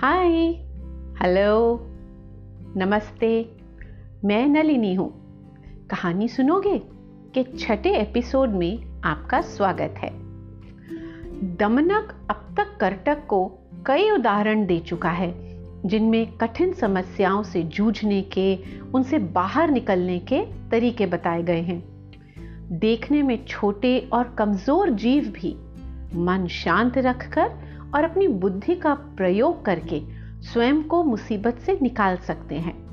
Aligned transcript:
Hi 0.00 0.28
hello 1.22 1.80
नमस्ते 2.76 3.52
मैं 4.24 4.48
नलिनी 4.48 4.94
हूँ। 4.94 5.10
कहानी 5.86 6.28
सुनोगे? 6.28 6.82
के 7.34 7.56
छठे 7.58 7.90
एपिसोड 7.90 8.48
में 8.48 9.00
आपका 9.04 9.40
स्वागत 9.40 9.94
है। 9.98 10.10
दमनक 11.56 12.26
अब 12.30 12.54
तक 12.56 12.76
करटक 12.80 13.26
को 13.26 13.58
कई 13.86 14.10
उदाहरण 14.10 14.66
दे 14.66 14.78
चुका 14.78 15.10
है, 15.10 15.34
जिनमें 15.88 16.32
कठिन 16.32 16.72
समस्याओं 16.72 17.42
से 17.42 17.62
जूझने 17.62 18.22
के, 18.22 18.58
उनसे 18.94 19.18
बाहर 19.18 19.70
निकलने 19.70 20.18
के 20.18 20.44
तरीके 20.70 21.06
बताए 21.06 21.42
गए 21.42 21.60
हैं। 21.60 22.10
देखने 22.78 23.22
में 23.22 23.44
छोटे 23.44 24.08
और 24.12 24.34
कमज़ोर 24.38 24.90
जीव 24.90 25.24
भी 25.24 25.56
मन 26.14 26.46
शांत 26.46 26.98
रखकर 26.98 27.77
और 27.94 28.04
अपनी 28.04 28.28
बुद्धि 28.28 28.74
का 28.74 28.94
प्रयोग 28.94 29.64
करके 29.64 30.02
स्वयं 30.42 30.82
को 30.82 31.04
मुसीबत 31.04 31.58
से 31.58 31.78
निकाल 31.82 32.16
सकते 32.16 32.54
हैं। 32.54 32.88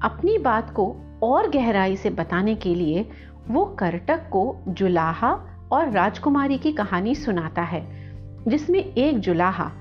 अपनी 0.00 0.38
बात 0.38 0.70
को 0.70 0.96
और 1.22 1.50
गहराई 1.50 1.96
से 1.96 2.10
बताने 2.10 2.54
के 2.54 2.74
लिए 2.74 3.10
वो 3.48 3.64
करटक 3.64 4.28
को 4.30 4.60
जुलाहा 4.68 5.32
और 5.72 5.90
राजकुमारी 5.90 6.58
की 6.58 6.72
कहानी 6.72 7.14
सुनाता 7.14 7.62
है, 7.62 7.86
जिसमें 8.48 8.78
एक 8.78 9.18
जुलाहा 9.18 9.72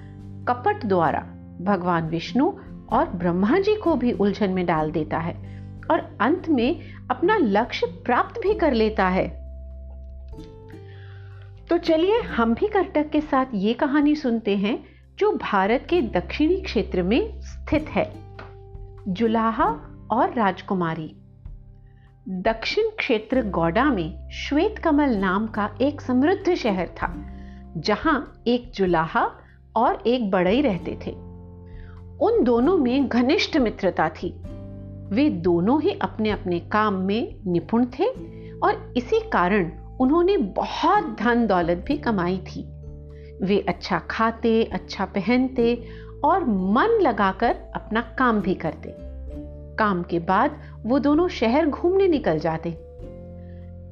कपट 0.47 0.85
द्वारा 0.85 1.19
भगवान 1.61 2.09
विष्णु 2.09 2.51
और 2.89 3.09
ब्रह्मा 3.15 3.59
जी 3.59 3.75
को 3.75 3.95
भी 3.95 4.11
उलझन 4.11 4.49
में 4.49 4.65
डाल 4.65 4.91
देता 4.91 5.17
है 5.17 5.33
और 5.91 6.17
अंत 6.21 6.49
में 6.49 6.79
अपना 7.11 7.37
लक्ष्य 7.37 7.87
प्राप्त 7.87 8.41
भी 8.41 8.53
कर 8.53 8.73
लेता 8.73 9.07
है। 9.07 9.48
तो 11.69 11.77
चलिए 11.77 12.21
हम 12.21 12.53
भी 12.53 12.67
कर्टक 12.67 13.09
के 13.09 13.21
साथ 13.21 13.45
ये 13.53 13.73
कहानी 13.73 14.15
सुनते 14.15 14.57
हैं, 14.57 14.85
जो 15.19 15.31
भारत 15.31 15.87
के 15.89 16.01
दक्षिणी 16.01 16.61
क्षेत्र 16.61 17.03
में 17.03 17.41
स्थित 17.41 17.89
है, 17.89 18.13
जुलाहा 19.07 19.65
और 20.11 20.33
राजकुमारी। 20.33 21.15
दक्षिण 22.29 22.89
क्षेत्र 22.97 23.41
गौडा 23.41 23.83
में 23.83 24.29
श्वेत 24.29 24.77
कमल 24.77 25.09
नाम 25.09 25.47
का 25.47 25.69
एक 25.81 26.01
समृद्ध 26.01 26.55
शहर 26.55 26.87
था, 26.87 27.15
जहाँ 27.77 28.43
एक 28.47 28.71
जुलाहा 28.71 29.31
और 29.75 30.03
एक 30.07 30.31
बड़ई 30.31 30.61
रहते 30.61 30.99
थे। 31.07 31.11
उन 32.21 32.43
दोनों 32.43 32.77
में 32.77 33.07
घनिष्ठ 33.07 33.57
मित्रता 33.57 34.09
थी। 34.09 34.29
वे 35.15 35.29
दोनों 35.29 35.81
ही 35.81 35.91
अपने 35.91 36.29
अपने 36.29 36.59
काम 36.59 36.93
में 36.93 37.39
निपुण 37.47 37.85
थे 37.85 38.05
और 38.59 38.93
इसी 38.97 39.19
कारण 39.29 39.71
उन्होंने 39.99 40.37
बहुत 40.37 41.17
धन 41.19 41.47
दौलत 41.47 41.83
भी 41.87 41.97
कमाई 41.97 42.37
थी। 42.37 42.69
वे 43.43 43.65
अच्छा 43.69 43.99
खाते 43.99 44.63
अच्छा 44.63 45.05
पहनते 45.05 45.83
और 46.23 46.43
मन 46.45 46.99
लगाकर 47.01 47.55
अपना 47.75 48.01
काम 48.01 48.41
भी 48.41 48.55
करते। 48.55 48.95
काम 49.75 50.03
के 50.03 50.19
बाद 50.19 50.59
वो 50.85 50.99
दोनों 50.99 51.27
शहर 51.27 51.65
घूमने 51.65 52.07
निकल 52.07 52.39
जाते। 52.39 52.69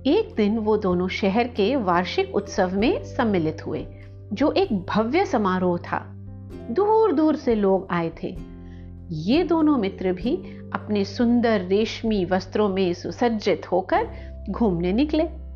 एक 0.08 0.34
दिन 0.38 0.58
वो 0.58 0.78
दोनों 0.78 1.08
शहर 1.08 1.48
के 1.48 1.76
वार्षिक 1.76 2.36
उत्सव 2.36 2.72
में 2.74 3.04
सम्मिलित 3.04 3.68
हुए, 3.68 3.88
जो 4.34 4.52
एक 4.52 4.86
भव्य 4.86 5.26
समारोह 5.26 5.78
था। 5.78 6.14
दूर 6.72 7.12
दूर 7.12 7.36
से 7.36 7.56
लोग 7.56 7.88
आए 7.92 8.12
थे। 8.24 8.38
ये 9.10 9.44
दोनों 9.44 9.78
मित्र 9.78 10.14
भी 10.14 10.36
अपने 10.74 11.06
सुंदर 11.06 11.62
रेशमी 11.62 12.26
वस्त्रों 12.26 12.70
में 12.70 12.94
सुसज्जित 12.94 13.72
होकर 13.72 14.08
घूमने 14.50 14.94
निकले। 14.94 15.47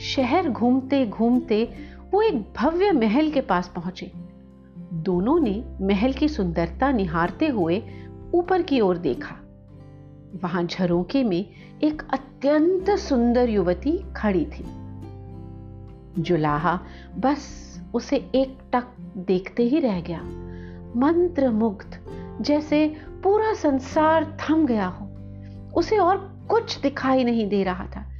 शहर 0.00 0.48
घूमते 0.48 1.06
घूमते 1.06 1.74
वो 2.12 2.22
एक 2.22 2.52
भव्य 2.56 2.92
महल 2.92 3.30
के 3.30 3.40
पास 3.40 3.72
पहुँचे। 3.74 4.12
दोनों 4.92 5.40
ने 5.40 5.64
महल 5.80 6.12
की 6.12 6.28
सुंदरता 6.28 6.92
निहारते 6.92 7.46
हुए 7.46 7.82
ऊपर 8.34 8.62
की 8.62 8.80
ओर 8.80 8.96
देखा। 8.96 9.34
वहाँ 10.42 10.64
झरोके 10.64 11.24
में 11.24 11.46
एक 11.82 12.02
अत्यंत 12.12 12.90
सुंदर 12.90 13.48
युवती 13.48 14.04
खड़ी 14.16 14.44
थी। 14.44 14.64
जुलाहा 16.22 16.80
बस 17.18 17.64
उसे 17.94 18.16
एक 18.16 18.58
टक 18.72 18.84
देखते 19.16 19.62
ही 19.62 19.80
रह 19.80 20.00
गया। 20.00 20.22
मंत्र 20.96 21.50
मुग्ध 21.50 22.00
जैसे 22.40 22.96
पूरा 23.22 23.54
संसार 23.54 24.38
थम 24.40 24.66
गया 24.66 24.86
हो। 24.86 25.06
उसे 25.76 25.98
और 25.98 26.46
कुछ 26.50 26.80
दिखाई 26.80 27.24
नहीं 27.24 27.48
दे 27.48 27.62
रहा 27.62 27.86
था। 27.86 28.17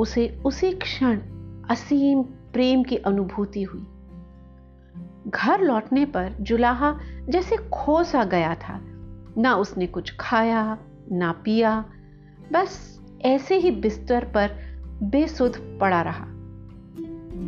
उसे 0.00 0.42
उसी 0.44 0.72
क्षण 0.72 1.20
असीम 1.70 2.22
प्रेम 2.22 2.82
की 2.82 2.96
अनुभूति 2.96 3.62
हुई। 3.62 3.86
घर 5.28 5.60
लौटने 5.60 6.04
पर 6.04 6.36
जुलाहा 6.40 6.98
जैसे 7.28 7.56
खो 7.56 8.04
सा 8.04 8.24
गया 8.24 8.54
था। 8.54 8.80
ना 9.38 9.54
उसने 9.54 9.86
कुछ 9.86 10.16
खाया, 10.20 10.78
ना 11.12 11.32
पिया, 11.32 11.84
बस 12.52 13.00
ऐसे 13.22 13.56
ही 13.56 13.70
बिस्तर 13.70 14.24
पर 14.24 14.50
बेसुध 15.02 15.78
पड़ा 15.80 16.02
रहा। 16.02 16.26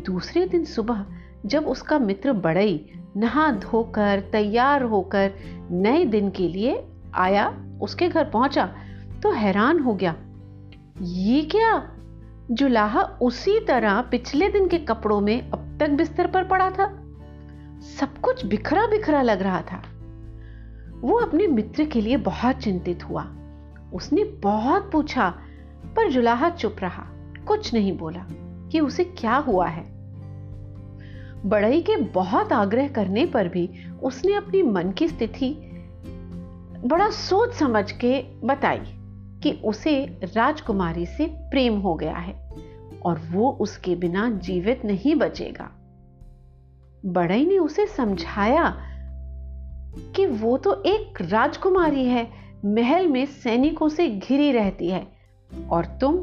दूसरे 0.06 0.46
दिन 0.46 0.64
सुबह 0.64 1.06
जब 1.46 1.66
उसका 1.66 1.98
मित्र 1.98 2.32
बड़ई 2.32 2.90
नहा 3.16 3.52
धोकर, 3.52 4.20
तैयार 4.32 4.82
होकर 4.82 5.32
नए 5.70 6.04
दिन 6.04 6.30
के 6.30 6.48
लिए 6.48 6.86
आया, 7.14 7.64
उसके 7.82 8.08
घर 8.08 8.24
पहुँचा 8.24 8.74
तो 9.22 9.32
हैरान 9.32 9.78
हो 9.78 9.94
गया। 9.94 10.16
ये 11.02 11.42
क्या 11.42 11.98
जुलाहा 12.52 13.02
उसी 13.02 13.60
तरह 13.60 14.00
पिछले 14.00 14.48
दिन 14.48 14.68
के 14.68 14.78
कपड़ों 14.78 15.20
में 15.20 15.50
अब 15.50 15.76
तक 15.80 15.90
बिस्तर 15.90 16.26
पर 16.26 16.44
पड़ा 16.44 16.70
था। 16.70 17.02
सब 17.98 18.18
कुछ 18.22 18.46
बिखरा 18.46 18.86
बिखरा 18.86 19.22
लग 19.22 19.42
रहा 19.42 19.60
था। 19.60 19.82
वो 21.00 21.16
अपने 21.16 21.46
मित्र 21.46 21.84
के 21.84 22.00
लिए 22.00 22.16
बहुत 22.16 22.56
चिंतित 22.56 23.04
हुआ। 23.04 23.22
उसने 23.94 24.24
बहुत 24.24 24.92
पूछा, 24.92 25.34
पर 25.96 26.10
जुलाहा 26.10 26.50
चुप 26.50 26.76
रहा, 26.82 27.06
कुछ 27.46 27.74
नहीं 27.74 27.98
बोला 27.98 28.26
कि 28.69 28.80
उसे 28.80 29.04
क्या 29.04 29.34
हुआ 29.34 29.66
है। 29.66 29.84
बड़ई 31.46 31.82
के 31.82 31.96
बहुत 31.96 32.52
आग्रह 32.52 32.88
करने 32.88 33.26
पर 33.26 33.48
भी 33.48 33.70
उसने 34.02 34.34
अपनी 34.34 34.62
मन 34.62 34.90
की 34.90 35.08
स्थिति 35.08 35.69
बड़ा 36.84 37.10
सोच 37.10 37.52
समझ 37.52 37.92
के 37.92 38.22
बताई। 38.44 39.01
कि 39.42 39.53
उसे 39.64 40.20
राजकुमारी 40.22 41.06
से 41.06 41.26
प्रेम 41.26 41.78
हो 41.78 41.94
गया 41.94 42.16
है 42.16 42.50
और 43.03 43.19
वो 43.30 43.50
उसके 43.50 43.94
बिना 43.94 44.30
जीवित 44.30 44.84
नहीं 44.84 45.14
बचेगा। 45.14 45.70
बड़ई 47.06 47.47
ने 47.47 47.58
उसे 47.58 47.86
समझाया 47.86 48.88
कि 50.16 50.26
वो 50.26 50.56
तो 50.56 50.82
एक 50.82 51.19
राजकुमारी 51.20 52.04
है, 52.04 52.28
महल 52.64 53.08
में 53.08 53.26
सैनिकों 53.26 53.88
से 53.88 54.08
घिरी 54.08 54.52
रहती 54.52 54.88
है 54.88 55.06
और 55.70 55.84
तुम 55.84 56.14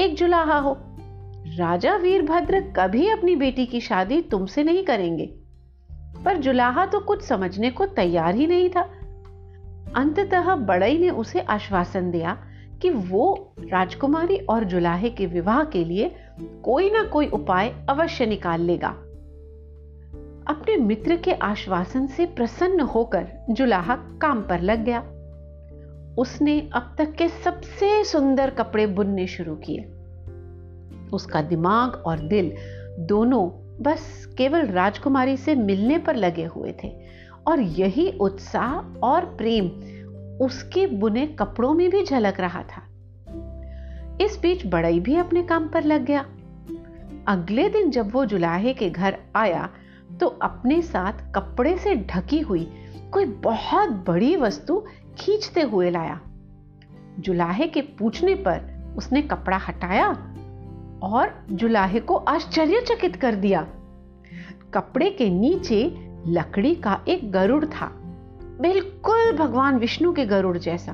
एक 0.00 0.14
जुलाहा 0.14 0.58
हो। 0.58 0.76
राजा 1.58 1.96
वीरभद्र 1.96 2.60
कभी 2.60 3.08
अपनी 3.08 3.36
बेटी 3.36 3.66
की 3.66 3.80
शादी 3.80 4.22
तुमसे 4.22 4.64
नहीं 4.64 4.84
करेंगे। 4.84 5.26
पर 6.24 6.36
जुलाहा 6.36 6.86
तो 6.86 7.00
कुछ 7.00 7.22
समझने 7.22 7.70
को 7.70 7.86
तैयार 7.86 8.34
ही 8.34 8.46
नहीं 8.46 8.70
था। 8.70 8.80
अंततः 9.96 10.54
बड़ई 10.54 10.98
ने 10.98 11.10
उसे 11.10 11.40
आश्वासन 11.40 12.10
दिया 12.10 12.45
कि 12.82 12.90
वो 12.90 13.54
राजकुमारी 13.60 14.36
और 14.36 14.64
जुलाहे 14.64 15.10
के 15.10 15.26
विवाह 15.26 15.64
के 15.64 15.84
लिए 15.84 16.16
कोई 16.40 16.90
ना 16.90 17.04
कोई 17.04 17.28
उपाय 17.28 17.86
अवश्य 17.88 18.26
निकाल 18.26 18.60
लेगा। 18.60 18.88
अपने 20.46 20.76
मित्र 20.76 21.16
के 21.16 21.32
आश्वासन 21.32 22.06
से 22.06 22.26
प्रसन्न 22.26 22.80
होकर 22.80 23.28
जुलाहा 23.50 23.96
काम 23.96 24.42
पर 24.42 24.60
लग 24.60 24.84
गया। 24.84 25.00
उसने 26.18 26.70
अब 26.74 26.94
तक 26.98 27.12
के 27.12 27.28
सबसे 27.28 28.04
सुंदर 28.04 28.50
कपड़े 28.50 28.86
बुनने 28.86 29.26
शुरू 29.26 29.54
किए। 29.54 29.84
उसका 31.12 31.42
दिमाग 31.42 32.02
और 32.06 32.18
दिल 32.18 32.52
दोनों 32.98 33.50
बस 33.82 34.34
केवल 34.38 34.66
राजकुमारी 34.66 35.36
से 35.36 35.54
मिलने 35.54 35.98
पर 35.98 36.16
लगे 36.16 36.44
हुए 36.44 36.74
थे 36.84 36.96
और 37.46 37.60
यही 37.60 38.18
उत्साह 38.20 38.98
और 38.98 39.24
प्रेम 39.24 39.68
उसके 40.40 40.86
बुने 40.86 41.26
कपड़ों 41.26 41.74
में 41.74 41.90
भी 41.90 42.04
झलक 42.04 42.40
रहा 42.40 42.62
था। 42.62 42.82
इस 44.20 44.38
बीच 44.42 44.66
बड़ई 44.66 45.00
भी 45.00 45.16
अपने 45.16 45.42
काम 45.42 45.68
पर 45.68 45.84
लग 45.84 46.04
गया। 46.04 46.26
अगले 47.28 47.68
दिन 47.68 47.90
जब 47.90 48.12
वो 48.12 48.24
जुलाहे 48.24 48.74
के 48.74 48.90
घर 48.90 49.18
आया 49.36 49.68
तो 50.20 50.26
अपने 50.26 50.82
साथ 50.82 51.12
कपड़े 51.34 51.78
से 51.78 51.94
ढकी 51.94 52.40
हुई 52.40 52.70
कोई 53.12 53.24
बहुत 53.24 53.90
बड़ी 53.90 54.36
वस्तु 54.36 54.86
खींचते 55.18 55.60
हुए 55.60 55.90
लाया। 55.90 56.20
जुलाहे 57.18 57.66
के 57.66 57.80
पूछने 57.80 58.34
पर 58.34 58.94
उसने 58.98 59.22
कपड़ा 59.22 59.56
हटाया 59.56 60.08
और 61.02 61.46
जुलाहे 61.50 62.00
को 62.00 62.14
आश्चर्यचकित 62.14 63.16
कर 63.16 63.34
दिया। 63.34 63.66
कपड़े 64.74 65.10
के 65.10 65.30
नीचे 65.30 65.84
लकड़ी 66.26 66.74
का 66.74 67.04
एक 67.08 67.32
गरुड़ 67.32 67.64
था। 67.64 68.05
बिल्कुल 68.60 69.32
भगवान 69.32 69.78
विष्णु 69.78 70.12
के 70.12 70.26
गरुड़ 70.26 70.58
जैसा। 70.58 70.92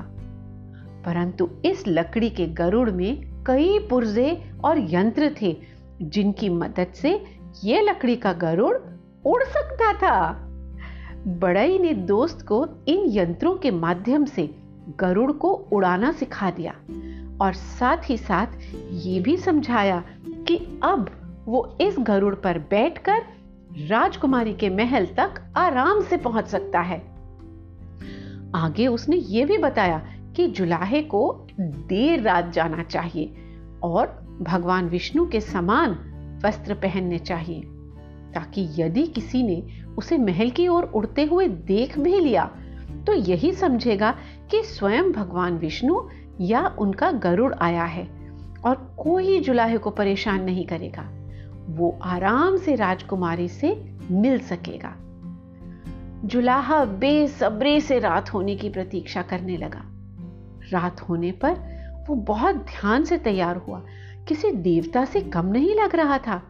परंतु 1.05 1.49
इस 1.65 1.83
लकड़ी 1.87 2.29
के 2.29 2.47
गरुड़ 2.47 2.89
में 2.89 3.43
कई 3.47 3.79
पुर्जे 3.79 4.51
और 4.63 4.77
यंत्र 4.77 5.35
थे, 5.41 5.57
जिनकी 6.01 6.49
मदद 6.49 6.87
से 6.95 7.23
यह 7.63 7.81
लकड़ी 7.81 8.15
का 8.15 8.33
गरुड़ 8.33 8.77
उड़ 9.25 9.43
सकता 9.43 9.93
था। 9.93 10.31
बड़ई 11.27 11.79
ने 11.79 11.93
दोस्त 11.93 12.45
को 12.47 12.67
इन 12.87 13.03
यंत्रों 13.05 13.55
के 13.55 13.71
माध्यम 13.71 14.25
से 14.25 14.55
गरुड़ 14.99 15.31
को 15.31 15.53
उड़ाना 15.53 16.11
सिखा 16.11 16.51
दिया 16.51 16.71
और 17.41 17.53
साथ 17.53 18.09
ही 18.09 18.17
साथ 18.17 18.47
ये 18.91 19.19
भी 19.19 19.37
समझाया 19.37 20.03
कि 20.47 20.79
अब 20.83 21.11
वो 21.45 21.77
इस 21.81 21.95
गरुड़ 21.99 22.35
पर 22.35 22.57
बैठकर 22.57 23.21
राजकुमारी 23.87 24.53
के 24.53 24.69
महल 24.69 25.05
तक 25.05 25.53
आराम 25.57 26.01
से 26.01 26.17
पहुँच 26.17 26.47
सकता 26.47 26.79
है। 26.79 27.12
आगे 28.55 28.87
उसने 28.87 29.15
ये 29.15 29.45
भी 29.45 29.57
बताया 29.57 29.97
कि 30.35 30.47
जुलाहे 30.47 31.01
को 31.01 31.47
देर 31.59 32.21
रात 32.21 32.51
जाना 32.53 32.83
चाहिए 32.83 33.35
और 33.83 34.07
भगवान 34.41 34.89
विष्णु 34.89 35.25
के 35.25 35.41
समान 35.41 35.91
वस्त्र 36.45 36.73
पहनने 36.73 37.19
चाहिए, 37.19 37.61
ताकि 38.33 38.67
यदि 38.77 39.07
किसी 39.07 39.43
ने 39.43 39.63
उसे 39.97 40.17
महल 40.17 40.49
की 40.49 40.67
ओर 40.67 40.83
उड़ते 40.83 41.23
हुए 41.23 41.47
देख 41.47 41.99
भी 41.99 42.19
लिया 42.19 42.45
तो 43.07 43.13
यही 43.13 43.51
समझेगा 43.51 44.11
कि 44.51 44.61
स्वयं 44.63 45.11
भगवान 45.11 45.57
विष्णु 45.57 46.01
या 46.41 46.75
उनका 46.79 47.11
गरुड़ 47.11 47.53
आया 47.53 47.83
है 47.83 48.07
और 48.65 48.75
कोई 48.99 49.39
जुलाहे 49.39 49.77
को 49.77 49.89
परेशान 49.89 50.43
नहीं 50.43 50.65
करेगा। 50.65 51.09
वो 51.69 51.99
आराम 52.03 52.57
से 52.57 52.75
राजकुमारी 52.75 53.47
से 53.47 53.75
मिल 54.11 54.39
सकेगा। 54.39 54.95
जुलाहा 56.25 56.85
बेसब्रे 56.85 57.81
से 57.81 57.99
रात 57.99 58.33
होने 58.33 58.55
की 58.55 58.69
प्रतीक्षा 58.69 59.21
करने 59.21 59.57
लगा। 59.57 59.81
रात 60.73 61.01
होने 61.01 61.31
पर 61.31 61.51
वो 62.09 62.15
बहुत 62.15 62.55
ध्यान 62.55 63.03
से 63.03 63.17
तैयार 63.17 63.57
हुआ। 63.57 63.85
किसी 64.27 64.51
देवता 64.51 65.05
से 65.05 65.21
कम 65.21 65.45
नहीं 65.45 65.75
लग 65.75 65.95
रहा 65.95 66.17
था। 66.17 66.41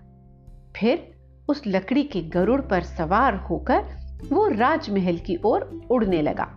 फिर 0.78 1.16
उस 1.50 1.62
लकड़ी 1.68 2.04
के 2.04 2.22
गरुड़ 2.22 2.62
पर 2.62 2.82
सवार 2.82 3.36
होकर 3.36 3.84
वो 4.32 4.48
राजमहल 4.48 5.18
की 5.18 5.40
ओर 5.46 5.82
उड़ने 5.92 6.22
लगा। 6.22 6.48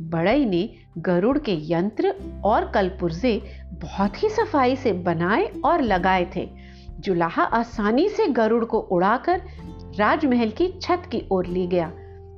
बड़ई 0.00 0.44
ने 0.44 0.70
गरुड़ 0.98 1.38
के 1.38 1.72
यंत्र 1.72 2.14
और 2.44 2.70
कलपुर्जे 2.70 3.42
बहुत 3.72 4.22
ही 4.22 4.28
सफ़ाई 4.28 4.76
से 4.76 4.92
बनाए 4.92 5.46
और 5.64 5.80
लगाए 5.80 6.30
थे। 6.36 6.50
जुलाहा 7.00 7.42
आसानी 7.42 8.08
से 8.08 8.26
गरुड़ 8.26 8.64
को 8.64 8.78
उड़ाकर 8.78 9.42
राजमहल 9.96 10.50
की 10.50 10.78
छत 10.82 11.02
की 11.12 11.28
ओर 11.32 11.46
ले 11.46 11.66
गया। 11.66 11.92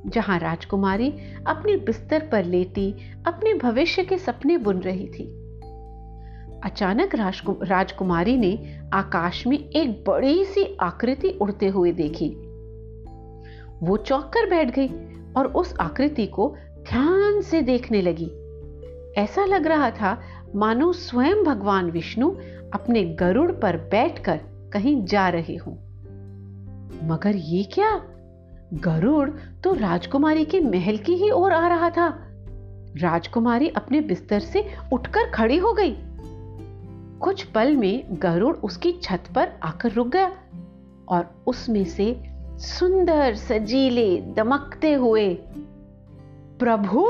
जहाँ 0.06 0.38
राजकुमारी 0.38 1.14
अपने 1.46 1.76
बिस्तर 1.76 2.28
पर 2.32 2.44
लेटी, 2.44 2.94
अपने 3.26 3.54
भविष्य 3.54 4.04
के 4.04 4.18
सपने 4.18 4.58
बुन 4.58 4.78
रही 4.78 5.08
थी। 5.08 5.42
अचानक 6.64 7.14
राजकुमारी 7.62 8.36
ने 8.36 8.80
आकाश 8.92 9.46
में 9.46 9.58
एक 9.58 10.04
बड़ी 10.08 10.44
सी 10.44 10.76
आकृति 10.80 11.38
उड़ते 11.42 11.66
हुए 11.66 11.92
देखी। 11.92 12.28
वो 13.82 13.96
चौंक 13.96 14.24
कर 14.24 14.50
बैठ 14.50 14.70
गई 14.70 14.88
और 15.36 15.46
उस 15.46 15.74
आकृति 15.80 16.26
को 16.26 16.56
ध्यान 16.78 17.40
से 17.40 17.62
देखने 17.62 18.02
लगी। 18.02 18.30
ऐसा 19.20 19.44
लग 19.44 19.66
रहा 19.66 19.90
था 19.90 20.20
मानो 20.54 20.92
स्वयं 20.92 21.44
भगवान 21.44 21.90
विष्णु 21.90 22.30
अपने 22.74 23.04
गरुड़ 23.04 23.52
पर 23.52 23.76
बैठकर 23.76 24.40
कहीं 24.72 25.04
जा 25.04 25.28
रहे 25.28 25.56
हों। 25.56 25.74
मगर 27.08 27.36
ये 27.36 27.64
क्या? 27.64 28.04
गरुड़ 28.84 29.30
तो 29.64 29.72
राजकुमारी 29.72 30.44
के 30.44 30.60
महल 30.60 30.96
की 30.96 31.14
ही 31.14 31.30
ओर 31.30 31.52
आ 31.52 31.68
रहा 31.68 31.90
था। 31.90 32.18
राजकुमारी 32.96 33.68
अपने 33.68 34.00
बिस्तर 34.00 34.40
से 34.40 34.66
उठकर 34.92 35.30
खड़ी 35.30 35.56
हो 35.56 35.72
गई। 35.72 35.96
कुछ 37.20 37.42
पल 37.42 37.76
में 37.76 38.04
गरुड़ 38.10 38.56
उसकी 38.56 38.92
छत 38.92 39.24
पर 39.34 39.52
आकर 39.62 39.92
रुक 39.92 40.08
गया 40.08 40.32
और 41.08 41.44
उसमें 41.46 41.84
से 41.84 42.22
सुंदर, 42.58 43.34
सजीले, 43.34 44.20
दमकते 44.20 44.92
हुए, 44.92 45.34
प्रभु, 46.58 47.02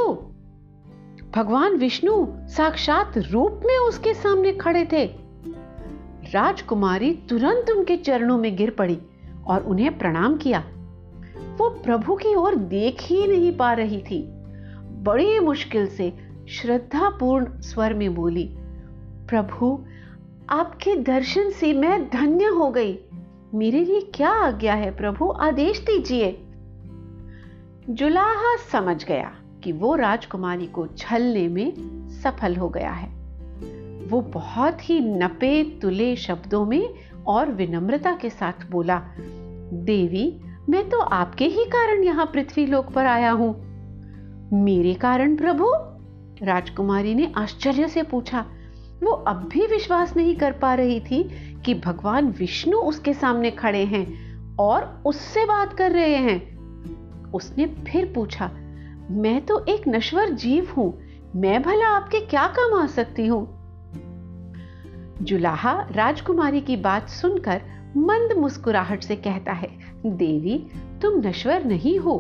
भगवान 1.37 1.77
विष्णु 1.77 2.27
साक्षात 2.49 3.19
रूप 3.19 3.61
में 3.67 3.79
उसके 3.79 4.15
सामने 4.15 4.53
खड़े 4.53 4.89
थे। 4.93 5.05
राजकुमारी 6.35 7.15
तुरंत 7.29 7.71
उनके 7.71 7.97
चरणों 7.97 8.39
में 8.39 8.57
गिर 8.57 8.71
पड़ी 8.71 8.99
और 9.47 9.63
उन्हें 9.63 9.99
प्रणाम 9.99 10.37
किया। 10.37 10.65
वो 11.56 11.70
प्रभु 11.70 12.14
की 12.14 12.35
ओर 12.35 12.55
देख 12.55 12.97
ही 13.03 13.26
नहीं 13.26 13.56
पा 13.56 13.73
रही 13.73 14.03
थी। 14.11 14.29
बड़ी 15.03 15.38
मुश्किल 15.38 15.87
से 15.87 16.12
श्रद्धापूर्ण 16.49 17.61
स्वर 17.61 17.94
में 17.94 18.14
बोली, 18.14 18.55
प्रभु, 19.29 19.85
आपके 20.50 20.97
दर्शन 20.97 21.50
से 21.50 21.73
मैं 21.73 22.11
धन्य 22.11 22.44
हो 22.44 22.70
गई। 22.70 22.99
मेरे 23.55 23.85
लिए 23.85 24.00
क्या 24.00 24.31
आज्ञा 24.31 24.75
है, 24.75 24.97
प्रभु? 24.97 25.35
आदेश 25.41 25.81
दीजिए। 25.81 26.41
जुलाहा 27.91 28.56
समझ 28.73 29.05
गया 29.05 29.32
कि 29.64 29.73
वो 29.73 29.94
राजकुमारी 29.94 30.67
को 30.67 30.87
छलने 30.87 31.49
में 31.49 31.73
सफल 32.08 32.56
हो 32.56 32.69
गया 32.69 32.93
है। 32.93 33.08
वो 34.06 34.20
बहुत 34.20 34.91
ही 34.91 35.00
नपे 35.00 35.79
तुले 35.82 36.17
शब्दों 36.17 36.67
में 36.67 36.94
और 37.26 37.53
विनम्रता 37.53 38.12
के 38.12 38.31
साथ 38.31 38.70
बोला, 38.70 39.03
देवी 39.73 40.41
मैं 40.69 40.89
तो 40.91 40.99
आपके 40.99 41.45
ही 41.45 41.65
कारण 41.65 42.05
यहाँ 42.05 42.27
पृथ्वी 42.27 42.67
लोक 42.67 42.93
पर 42.93 43.07
आया 43.07 43.31
हूँ। 43.31 43.55
मेरे 44.53 44.95
कारण 44.95 45.37
प्रभु? 45.37 45.67
राजकुमारी 46.43 47.15
ने 47.15 47.33
आश्चर्य 47.37 47.89
से 47.89 48.03
पूछा। 48.03 48.45
वो 49.03 49.11
अब 49.11 49.49
भी 49.53 49.67
विश्वास 49.67 50.17
नहीं 50.17 50.37
कर 50.37 50.53
पा 50.53 50.75
रही 50.75 51.01
थी 51.01 51.23
कि 51.65 51.75
भगवान 51.75 52.29
विष्णु 52.29 52.79
उसके 52.79 53.15
सामने 53.15 53.51
खड़े 53.51 53.85
हैं 53.85 54.07
और 54.57 55.03
उससे 55.07 55.45
बात 55.45 55.73
कर 55.73 55.93
रहे 55.93 56.17
हैं। 56.17 56.57
उसने 57.33 57.67
फिर 57.67 58.13
पूछा, 58.15 58.51
मैं 59.11 59.47
तो 59.47 59.65
एक 59.69 59.89
नश्वर 59.89 60.31
जीव 60.31 60.71
हूँ। 60.77 60.99
मैं 61.37 61.63
भला 61.63 61.89
आपके 61.89 62.21
क्या 62.21 62.47
काम 62.47 62.81
आ 62.81 62.87
सकती 62.87 63.27
हूँ? 63.27 63.56
जुलाहा 65.23 65.87
राजकुमारी 65.91 66.61
की 66.61 66.77
बात 66.77 67.09
सुनकर 67.09 67.63
मंद 67.97 68.33
मुस्कुराहट 68.33 69.03
से 69.03 69.17
कहता 69.17 69.53
है, 69.53 69.69
देवी, 70.07 70.71
तुम 71.03 71.29
नश्वर 71.29 71.65
नहीं 71.65 71.99
हो 71.99 72.19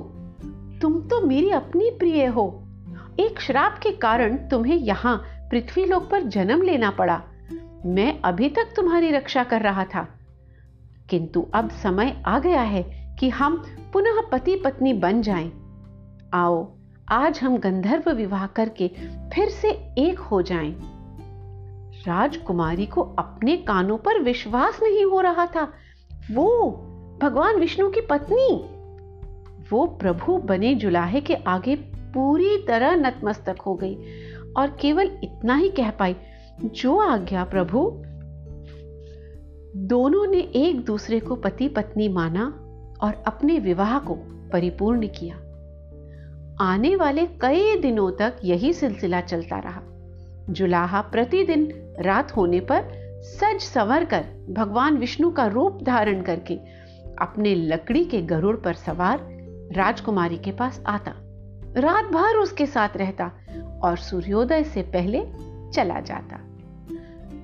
तुम 0.82 1.00
तो 1.00 1.26
मेरी 1.26 1.50
अपनी 1.50 1.90
प्रिय 1.90 2.26
हो 2.26 2.62
एक 3.20 3.40
श्राप 3.40 3.78
के 3.78 3.90
कारण 3.90 4.36
तुम्हें 4.36 4.76
यहाँ 4.76 5.24
पृथ्वी 5.50 5.84
लोक 5.84 6.10
पर 6.10 6.22
जन्म 6.22 6.62
लेना 6.62 6.90
पड़ा 6.90 7.22
मैं 7.86 8.20
अभी 8.20 8.48
तक 8.48 8.72
तुम्हारी 8.76 9.10
रक्षा 9.10 9.44
कर 9.44 9.62
रहा 9.62 9.84
था 9.84 10.08
किंतु 11.10 11.46
अब 11.54 11.70
समय 11.70 12.22
आ 12.26 12.38
गया 12.38 12.60
है 12.60 13.16
कि 13.20 13.28
हम 13.28 13.62
पुनः 13.92 14.20
पति 14.32 14.56
पत्नी 14.56 14.92
बन 14.92 15.22
जाएँ। 15.22 15.52
आओ, 16.34 16.72
आज 17.08 17.40
हम 17.42 17.58
गंधर्व 17.58 18.10
विवाह 18.10 18.46
करके 18.46 18.88
फिर 19.34 19.48
से 19.48 19.68
एक 19.98 20.18
हो 20.18 20.42
जाएँ। 20.42 20.95
राजकुमारी 22.06 22.86
को 22.86 23.00
अपने 23.00 23.56
कानों 23.56 23.98
पर 23.98 24.22
विश्वास 24.22 24.80
नहीं 24.82 25.04
हो 25.04 25.20
रहा 25.20 25.46
था। 25.46 25.72
वो 26.32 26.70
भगवान 27.22 27.56
विष्णु 27.56 27.90
की 27.90 28.00
पत्नी। 28.00 28.64
वो 29.70 29.86
प्रभु 29.86 30.36
बने 30.38 30.74
जुलाहे 30.74 31.20
के 31.20 31.34
आगे 31.34 31.76
पूरी 31.84 32.58
तरह 32.58 32.94
नतमस्तक 32.94 33.56
हो 33.66 33.74
गई 33.74 33.98
और 34.56 34.76
केवल 34.80 35.18
इतना 35.24 35.56
ही 35.56 35.68
कह 35.68 35.90
पाई, 35.90 36.16
जो 36.64 36.98
आज्ञा 36.98 37.44
प्रभु, 37.44 38.02
दोनों 39.78 40.26
ने 40.26 40.38
एक 40.38 40.84
दूसरे 40.84 41.20
को 41.20 41.36
पति 41.36 41.68
पत्नी 41.68 42.08
माना 42.08 42.44
और 43.02 43.24
अपने 43.26 43.58
विवाह 43.58 43.98
को 43.98 44.14
परिपूर्ण 44.52 45.06
किया। 45.06 45.36
आने 46.60 46.96
वाले 46.96 47.26
कई 47.26 47.78
दिनों 47.78 48.12
तक 48.12 48.36
यही 48.44 48.72
सिलसिला 48.72 49.20
चलता 49.20 49.58
रहा। 49.58 49.82
जुलाहा 50.50 51.00
प्रतिदिन 51.00 51.94
रात 52.00 52.36
होने 52.36 52.60
पर 52.60 53.06
सज 53.22 53.60
संवर 53.60 54.04
कर 54.04 54.24
भगवान 54.50 54.96
विष्णु 54.96 55.30
का 55.30 55.46
रूप 55.46 55.82
धारण 55.82 56.22
करके 56.22 56.54
अपने 57.18 57.54
लकड़ी 57.54 58.04
के 58.04 58.22
गरुड़ 58.22 58.56
पर 58.56 58.74
सवार 58.74 59.28
राजकुमारी 59.72 60.36
के 60.36 60.52
पास 60.52 60.82
आता। 60.86 61.12
रात 61.76 62.04
भर 62.04 62.36
उसके 62.36 62.66
साथ 62.66 62.88
रहता 62.96 63.32
और 63.82 63.96
सूर्योदय 63.96 64.64
से 64.64 64.82
पहले 64.82 65.22
चला 65.72 66.00
जाता। 66.00 66.40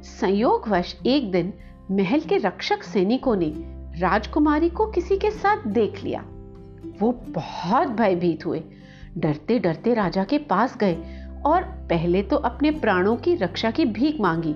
संयोगवश 0.03 0.97
एक 1.07 1.31
दिन 1.31 1.53
महल 1.91 2.21
के 2.21 2.37
रक्षक 2.37 2.83
सैनिकों 2.83 3.37
ने 3.37 3.53
राजकुमारी 4.01 4.71
को 4.71 4.87
किसी 4.87 5.17
के 5.17 5.31
साथ 5.31 5.57
देख 5.67 6.05
लिया। 6.05 6.25
वो 7.01 7.13
बहुत 7.29 7.89
भयभीत 7.89 8.47
हुए। 8.47 8.65
डरते 9.19 9.59
डरते 9.59 9.95
राजा 9.95 10.25
के 10.25 10.39
पास 10.39 10.77
गए 10.77 11.22
और 11.47 11.63
पहले 11.63 12.23
तो 12.23 12.37
अपने 12.37 12.71
प्राणों 12.71 13.17
की 13.17 13.35
रक्षा 13.35 13.71
की 13.71 13.85
भीख 13.85 14.21
मांगी 14.21 14.55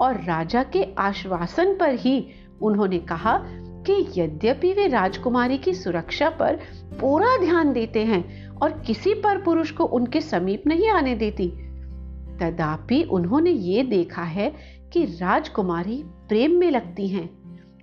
और 0.00 0.20
राजा 0.24 0.62
के 0.62 0.94
आश्वासन 0.98 1.76
पर 1.76 1.94
ही 1.94 2.26
उन्होंने 2.62 2.98
कहा 2.98 3.38
कि 3.86 4.20
यद्यपि 4.20 4.72
वे 4.72 4.86
राजकुमारी 4.86 5.58
की 5.58 5.74
सुरक्षा 5.74 6.30
पर 6.30 6.58
पूरा 7.00 7.36
ध्यान 7.38 7.72
देते 7.72 8.04
हैं 8.04 8.48
और 8.48 8.72
किसी 8.72 9.14
पर 9.14 9.42
पुरुष 9.42 9.70
को 9.70 9.84
उनके 9.84 10.20
समीप 10.20 10.62
नहीं 10.66 10.90
आने 10.90 11.14
देती, 11.14 11.48
तदापि 12.40 13.02
उन्होंने 13.02 13.50
ये 13.50 13.82
देखा 13.82 14.22
है 14.22 14.52
कि 14.92 15.04
राजकुमारी 15.04 16.02
प्रेम 16.28 16.52
में 16.52 16.70
लगती 16.70 17.08
हैं 17.08 17.30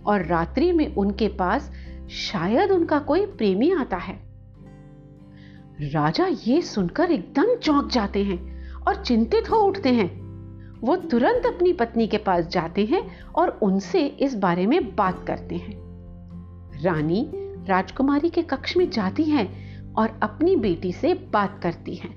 और 0.06 0.26
रात्रि 0.26 0.72
में 0.72 0.96
उनके 0.96 1.28
पास 1.28 1.72
शायद 2.10 2.72
उनका 2.72 3.00
कोई 3.00 3.26
प्रेमी 3.26 3.72
आता 3.72 3.98
है। 3.98 4.29
राजा 5.82 6.28
ये 6.48 6.62
सुनकर 6.62 7.12
एकदम 7.12 7.56
चौंक 7.56 7.90
जाते 7.90 8.24
हैं 8.24 8.68
और 8.76 8.96
चिंतित 8.96 9.52
हो 9.52 9.58
उठते 9.58 9.90
हैं। 9.90 10.22
वो 10.82 10.96
तुरंत 10.96 11.46
अपनी 11.46 11.74
पत्नी 11.74 12.08
के 12.08 12.18
पास 12.18 12.48
जाते 12.48 12.86
हैं 12.86 13.26
और 13.26 13.60
उनसे 13.62 14.06
इस 14.06 14.36
बारे 14.36 14.68
में 14.68 14.96
बात 14.96 15.28
करते 15.28 15.56
हैं। 15.56 15.80
रानी 16.84 17.30
राजकुमारी 17.68 18.30
के 18.30 18.42
कक्ष 18.42 18.78
में 18.78 18.90
जाती 18.90 19.24
हैं 19.24 19.82
और 19.94 20.20
अपनी 20.24 20.56
बेटी 20.56 20.92
से 20.92 21.14
बात 21.14 21.60
करती 21.64 21.96
है। 21.96 22.10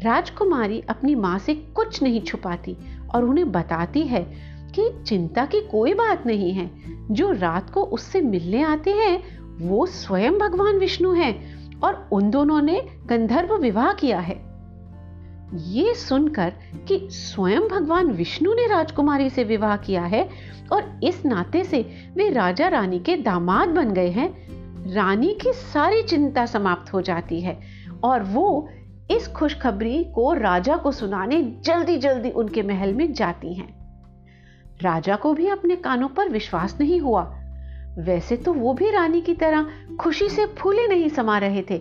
राजकुमारी 0.00 0.80
अपनी 0.80 1.14
माँ 1.14 1.38
से 1.38 1.54
कुछ 1.54 2.02
नहीं 2.02 2.20
छुपाती 2.20 2.76
और 3.14 3.24
उन्हें 3.24 3.52
बताती 3.52 4.00
है 4.00 4.24
कि 4.78 5.04
चिंता 5.06 5.44
की 5.44 5.60
कोई 5.60 5.94
बात 5.94 6.26
नहीं 6.26 6.52
है। 6.52 6.70
जो 7.10 7.32
रात 7.32 7.70
को 7.70 7.82
उससे 7.82 8.20
मिलने 8.20 8.62
आते 8.62 8.90
हैं, 8.90 9.40
वो 9.68 9.86
स्वयं 9.86 10.38
भगवान 10.38 10.78
विष्णु 10.78 11.12
हैं। 11.12 11.59
और 11.84 12.08
उन 12.12 12.30
दोनों 12.30 12.62
ने 12.62 12.82
गंधर्व 13.06 13.56
विवाह 13.56 13.92
किया 13.92 14.20
है। 14.20 14.50
ये 15.54 15.94
सुनकर 15.94 16.52
कि 16.88 17.08
स्वयं 17.10 17.60
भगवान 17.60 18.06
विष्णु 18.06 18.54
ने 18.54 18.66
राजकुमारी 18.66 19.30
से 19.30 19.44
विवाह 19.44 19.76
किया 19.76 20.02
है 20.02 20.28
और 20.72 21.00
इस 21.02 21.26
नाते 21.26 21.64
से 21.64 21.90
वे 22.14 22.30
राजा 22.30 22.68
रानी 22.68 22.98
के 22.98 23.16
दामाद 23.16 23.68
बन 23.68 23.90
गए 23.90 24.10
हैं। 24.10 24.50
रानी 24.92 25.34
की 25.34 25.52
सारी 25.52 26.02
चिंता 26.02 26.46
समाप्त 26.46 26.92
हो 26.92 27.00
जाती 27.00 27.40
है 27.40 27.60
और 28.04 28.22
वो 28.22 28.68
इस 29.10 29.28
खुशखबरी 29.28 30.04
को 30.04 30.32
राजा 30.32 30.76
को 30.76 30.92
सुनाने 30.92 31.42
जल्दी 31.64 31.96
जल्दी 31.96 32.30
उनके 32.30 32.62
महल 32.62 32.94
में 32.94 33.12
जाती 33.12 33.54
हैं। 33.54 33.80
राजा 34.82 35.16
को 35.16 35.34
भी 35.34 35.48
अपने 35.48 35.76
कानों 35.76 36.08
पर 36.08 36.28
विश्वास 36.28 36.80
नहीं 36.80 37.00
हुआ। 37.00 37.39
वैसे 37.98 38.36
तो 38.36 38.52
वो 38.52 38.74
भी 38.74 38.90
रानी 38.90 39.20
की 39.20 39.34
तरह 39.34 39.66
खुशी 40.00 40.28
से 40.28 40.46
फूले 40.46 40.86
नहीं 40.88 41.08
समा 41.08 41.38
रहे 41.38 41.62
थे। 41.62 41.78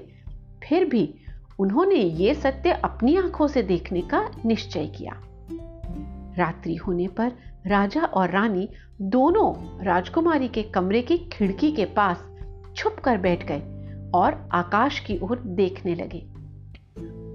फिर 0.64 0.86
भी 0.86 1.16
उन्होंने 1.60 1.96
ये 1.96 2.34
सत्य 2.34 2.72
अपनी 2.72 3.18
आँखों 3.18 3.48
से 3.48 3.64
देखने 3.64 4.02
का 4.02 4.32
निश्चय 4.46 4.86
किया। 4.86 5.22
रात्रि 6.38 6.76
होने 6.76 7.08
पर 7.08 7.32
राजा 7.68 8.02
और 8.02 8.30
रानी 8.30 8.70
दोनों 9.02 9.80
राजकुमारी 9.86 10.48
के 10.48 10.64
कमरे 10.64 11.02
की 11.02 11.18
खिड़की 11.18 11.72
के 11.72 11.86
पास 11.86 12.26
छुप 12.76 12.96
कर 12.96 13.18
बैठ 13.18 13.46
गए 13.48 13.62
और 14.14 14.50
आकाश 14.52 15.00
की 15.00 15.18
ओर 15.18 15.40
देखने 15.40 15.96
लगे। 15.96 16.28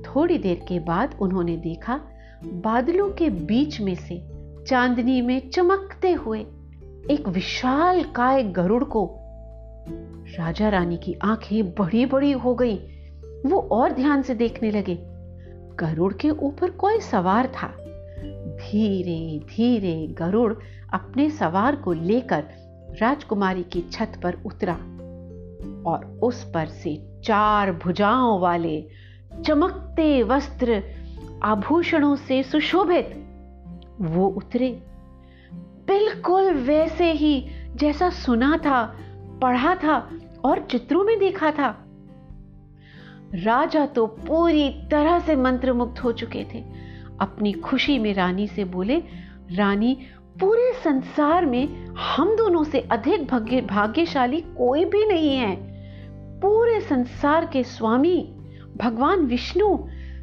थोड़ी 0.03 0.39
देर 0.39 0.57
के 0.69 0.79
बाद 0.79 1.17
उन्होंने 1.21 1.57
देखा 1.57 2.01
बादलों 2.45 3.11
के 3.11 3.31
बीच 3.31 3.81
में 3.81 3.95
से 3.95 4.25
चांदनी 4.65 5.23
में 5.23 5.51
चमकते 5.51 6.13
हुए 6.13 6.47
एक 7.11 7.29
विशाल 7.29 8.03
काय 8.05 8.43
गरुड़ 8.43 8.85
को 8.85 9.17
राजा 10.39 10.69
रानी 10.69 10.97
की 10.97 11.17
आँखें 11.23 11.71
बड़ी 11.71 12.07
बड़ी 12.07 12.33
हो 12.33 12.55
गई। 12.55 12.77
वो 13.47 13.59
और 13.59 13.93
ध्यान 13.93 14.23
से 14.23 14.35
देखने 14.35 14.71
लगे। 14.71 14.99
गरुड़ 15.77 16.13
के 16.13 16.31
ऊपर 16.31 16.71
कोई 16.71 17.01
सवार 17.01 17.47
था। 17.47 17.69
धीरे 18.57 19.39
धीरे 19.39 20.07
गरुड़ 20.07 20.55
अपने 20.93 21.31
सवार 21.31 21.77
को 21.77 21.93
लेकर 21.93 22.45
राजकुमारी 23.01 23.63
की 23.63 23.81
छत 23.81 24.13
पर 24.23 24.35
उतरा 24.47 24.75
और 25.91 26.21
उस 26.23 26.51
पर 26.55 26.67
से 26.67 27.21
चार 27.25 27.73
भुजाओं 27.73 28.41
वाले 28.41 28.89
चमकते 29.47 30.23
वस्त्र 30.23 30.83
आभूषणों 31.43 32.17
से 32.17 32.43
सुशोभित 32.43 33.27
वो 34.01 34.27
उतरे। 34.27 34.94
बिल्कुल 35.87 36.55
वैसे 36.55 37.13
ही 37.13 37.47
जैसा 37.77 38.11
सुना 38.11 38.57
था, 38.57 38.99
पढ़ा 39.43 39.75
था 39.75 40.11
और 40.45 40.67
चित्रों 40.71 41.05
में 41.05 41.19
देखा 41.19 41.51
था। 41.51 41.81
राजा 43.35 43.87
तो 43.87 44.07
पूरी 44.07 44.69
तरह 44.91 45.19
से 45.19 45.37
मंत्रमुग्ध 45.37 45.99
हो 45.99 46.13
चुके 46.13 46.47
थे। 46.55 46.65
अपनी 47.21 47.53
खुशी 47.53 47.99
में 47.99 48.15
रानी 48.15 48.47
से 48.47 48.65
बोले, 48.65 49.03
रानी, 49.53 49.99
पूरे 50.41 50.73
संसार 50.73 51.47
में 51.47 51.87
हम 51.87 52.37
दोनों 52.37 52.65
से 52.65 52.81
अधिक 52.81 53.27
भाग्य, 53.27 53.61
भाग्यशाली 53.61 54.41
कोई 54.41 54.85
भी 54.85 55.07
नहीं 55.07 55.37
है। 55.37 55.75
पूरे 56.41 56.81
संसार 56.81 57.47
के 57.47 57.63
स्वामी, 57.63 58.37
भगवान 58.77 59.21
विष्णु 59.21 59.79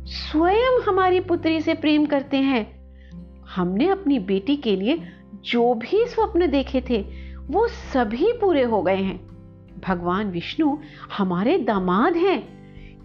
स्वयं 0.06 0.82
हमारी 0.82 1.20
पुत्री 1.20 1.62
से 1.62 1.74
प्रेम 1.74 2.06
करते 2.06 2.38
हैं। 2.38 2.82
हमने 3.56 3.90
अपनी 3.90 4.20
बेटी 4.20 4.58
के 4.58 4.76
लिए 4.76 5.04
जो 5.46 5.74
भी 5.74 6.06
स्वप्न 6.08 6.48
देखे 6.48 6.84
थे, 6.90 7.06
वो 7.48 7.68
सभी 7.68 8.34
पूरे 8.42 8.64
हो 8.64 8.82
गए 8.82 9.02
हैं। 9.02 9.32
भगवान 9.88 10.32
विष्णु 10.32 10.78
हमारे 11.18 11.58
दामाद 11.58 12.16
हैं। 12.16 12.62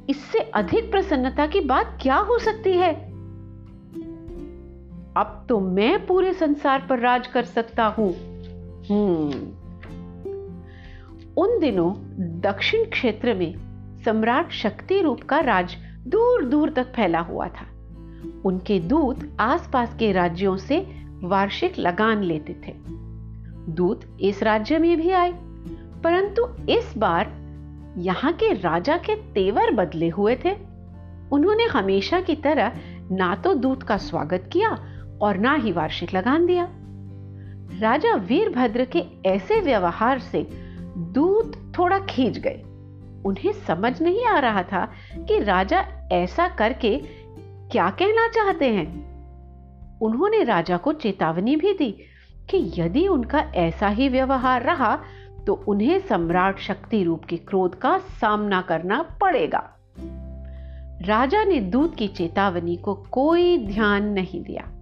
इससे 0.07 0.39
अधिक 0.39 0.91
प्रसन्नता 0.91 1.47
की 1.47 1.61
बात 1.61 1.99
क्या 2.03 2.17
हो 2.17 2.39
सकती 2.39 2.73
है? 2.73 2.95
अब 5.17 5.47
तो 5.49 5.61
मैं 5.61 6.07
पूरे 6.07 6.33
संसार 6.33 6.87
पर 6.91 6.99
राज 6.99 7.27
कर 7.27 7.43
सकता 7.43 7.85
हूँ। 7.85 8.15
हम्म। 8.91 9.31
उन 11.37 11.61
दिनों 11.61 11.95
दक्षिण 12.41 12.85
क्षेत्र 12.85 13.35
में 13.35 13.55
सम्राट 14.05 14.51
शक्ति 14.53 15.01
रूप 15.01 15.23
का 15.23 15.41
राज 15.41 15.77
दूर 16.07 16.45
दूर 16.45 16.71
तक 16.71 16.93
फैला 16.93 17.21
हुआ 17.21 17.49
था। 17.49 17.67
उनके 18.45 18.81
दूत 18.81 19.37
आसपास 19.41 19.97
के 19.99 20.13
राज्यों 20.13 20.57
से 20.57 21.06
वार्षिक 21.25 21.79
लगान 21.79 22.23
लेते 22.23 22.53
थे। 22.67 22.73
दूत 23.73 24.01
इस 24.21 24.43
राज्य 24.43 24.79
में 24.79 24.97
भी 24.97 25.11
आए, 25.11 25.33
परंतु 26.05 26.49
इस 26.69 26.93
बार 26.99 27.33
यहाँ 27.99 28.33
के 28.33 28.53
राजा 28.53 28.97
के 28.97 29.15
तेवर 29.15 29.71
बदले 29.71 30.09
हुए 30.09 30.37
थे। 30.37 30.55
उन्होंने 31.33 31.65
हमेशा 31.65 32.21
की 32.21 32.35
तरह 32.37 32.73
ना 33.11 33.35
तो 33.35 33.55
दूत 33.55 33.83
का 33.83 33.97
स्वागत 33.97 34.51
किया 34.53 34.71
और 35.23 35.39
ना 35.39 35.55
ही 35.55 35.73
वार्षिक 35.73 36.15
लगान 36.15 36.47
दिया। 36.47 36.69
राजा 37.81 38.15
वीरभद्र 38.15 38.85
के 38.85 39.03
ऐसे 39.27 39.61
व्यवहार 39.61 40.19
से 40.19 40.47
दूत 41.13 41.57
थोड़ा 41.79 41.99
खींच 41.99 42.39
गए। 42.39 42.63
उन्हें 43.27 43.53
समझ 43.53 44.01
नहीं 44.03 44.25
आ 44.27 44.39
रहा 44.39 44.63
था 44.63 44.85
कि 45.19 45.39
राजा 45.39 45.81
ऐसा 46.13 46.49
करके 46.49 46.97
क्या 47.71 47.91
कहना 47.91 48.29
चाहते 48.29 48.67
हैं। 48.67 49.16
उन्होंने 50.03 50.43
राजा 50.45 50.77
को 50.77 50.93
चेतावनी 50.93 51.57
भी 51.57 51.73
दी 51.73 51.91
कि 52.51 52.73
यदि 52.79 53.09
उनका 53.09 53.39
ऐसा 53.39 53.89
ही 53.89 54.09
व्यवहार 54.09 54.63
रहा 54.63 54.99
तो 55.47 55.65
उन्हें 55.69 55.99
सम्राट 55.99 56.59
शक्ति 56.59 57.03
रूप 57.03 57.25
के 57.25 57.37
क्रोध 57.37 57.75
का 57.75 57.99
सामना 57.99 58.61
करना 58.61 59.03
पड़ेगा। 59.03 59.73
राजा 61.03 61.45
ने 61.45 61.61
दूत 61.61 61.97
की 61.97 62.09
चेतावनी 62.09 62.77
को 62.77 62.95
कोई 62.95 63.59
ध्यान 63.59 64.09
नहीं 64.09 64.43
दिया। 64.43 64.73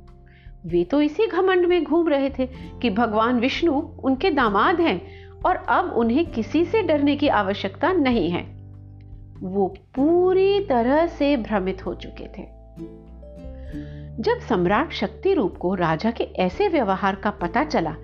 वे 0.66 0.84
तो 0.84 1.02
इसी 1.02 1.26
घमंड 1.26 1.66
में 1.66 1.84
घूम 1.84 2.08
रहे 2.08 2.30
थे 2.30 2.46
कि 2.82 2.90
भगवान 2.90 3.40
विष्णु 3.40 3.72
उनके 3.78 4.30
दामाद 4.30 4.80
हैं 4.80 5.00
और 5.46 5.56
अब 5.56 5.92
उन्हें 5.96 6.26
किसी 6.26 6.64
से 6.64 6.82
डरने 6.82 7.16
की 7.16 7.28
आवश्यकता 7.28 7.92
नहीं 7.92 8.30
है। 8.30 8.42
वो 9.40 9.74
पूरी 9.94 10.60
तरह 10.60 11.06
से 11.06 11.36
भ्रमित 11.36 11.86
हो 11.86 11.94
चुके 11.94 12.26
थे। 12.38 12.63
जब 14.20 14.38
सम्राट 14.38 14.92
शक्ति 14.92 15.34
रूप 15.34 15.56
को 15.56 15.74
राजा 15.74 16.10
के 16.10 16.24
ऐसे 16.24 16.68
व्यवहार 16.68 17.14
का 17.14 17.30
पता 17.30 17.64
चला 17.64 17.94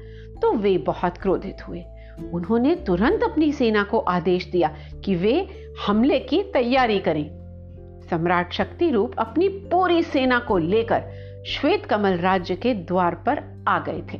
तो 0.43 0.53
वे 0.53 0.79
बहुत 0.79 1.19
क्रोधित 1.19 1.69
हुए। 1.69 1.85
उन्होंने 2.33 2.75
तुरंत 2.75 3.23
अपनी 3.23 3.53
सेना 3.53 3.83
को 3.83 3.99
आदेश 3.99 4.47
दिया 4.47 4.75
कि 5.05 5.15
वे 5.15 5.49
हमले 5.87 6.19
की 6.19 6.43
तैयारी 6.43 6.99
करें। 6.99 7.31
सम्राट 8.11 8.53
शक्ति 8.53 8.91
रूप 8.91 9.13
अपनी 9.19 9.49
पूरी 9.49 10.03
सेना 10.03 10.39
को 10.39 10.59
लेकर 10.59 11.03
श्वेत 11.47 11.87
कमल 11.87 12.17
राज्य 12.17 12.57
के 12.57 12.75
द्वार 12.75 13.15
पर 13.15 13.65
आ 13.69 13.79
गए 13.79 14.03
थे। 14.13 14.19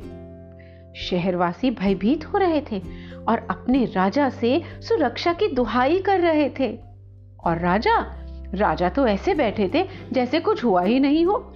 शहरवासी 0.95 1.71
भयभीत 1.71 2.25
हो 2.25 2.37
रहे 2.37 2.61
थे 2.71 2.81
और 3.27 3.47
अपने 3.49 3.85
राजा 3.85 4.29
से 4.29 4.61
सुरक्षा 4.81 5.33
की 5.33 5.47
दुहाई 5.47 5.99
कर 5.99 6.19
रहे 6.19 6.49
थे। 6.59 6.79
और 7.43 7.57
राजा 7.57 8.17
राजा 8.53 8.89
तो 8.89 9.07
ऐसे 9.07 9.33
बैठे 9.33 9.71
थे 9.73 9.87
जैसे 10.11 10.39
कुछ 10.39 10.63
हुआ 10.63 10.81
ही 10.81 10.99
नहीं 10.99 11.25
हो। 11.25 11.53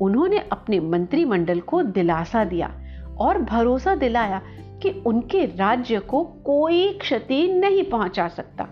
उन्होंने 0.00 0.38
अपने 0.52 0.80
मंत्रिमंडल 0.80 1.60
को 1.60 1.82
दिलासा 1.82 2.44
दिया 2.44 2.80
और 3.18 3.42
भरोसा 3.42 3.94
दिलाया 3.94 4.42
कि 4.82 4.90
उनके 5.06 5.44
राज्य 5.44 5.98
को 5.98 6.24
कोई 6.24 6.92
क्षति 6.92 7.52
नहीं 7.52 7.82
पहुँचा 7.82 8.28
सकता। 8.28 8.64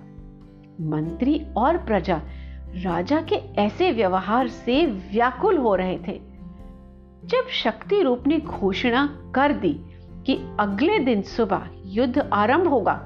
मंत्री 0.80 1.46
और 1.56 1.76
प्रजा 1.76 2.22
राजा 2.74 3.20
के 3.20 3.34
ऐसे 3.34 3.92
व्यवहार 3.92 4.48
से 4.48 4.86
व्याकुल 4.86 5.58
हो 5.58 5.74
रहे 5.74 5.98
थे। 5.98 6.20
जब 7.24 7.48
शक्ति 7.50 8.02
रूप 8.02 8.26
ने 8.26 8.38
घोषणा 8.38 9.32
कर 9.34 9.52
दी 9.52 9.80
कि 10.26 10.56
अगले 10.60 10.98
दिन 10.98 11.22
सुबह 11.22 11.68
युद्ध 11.84 12.30
आरंभ 12.32 12.68
होगा, 12.68 13.00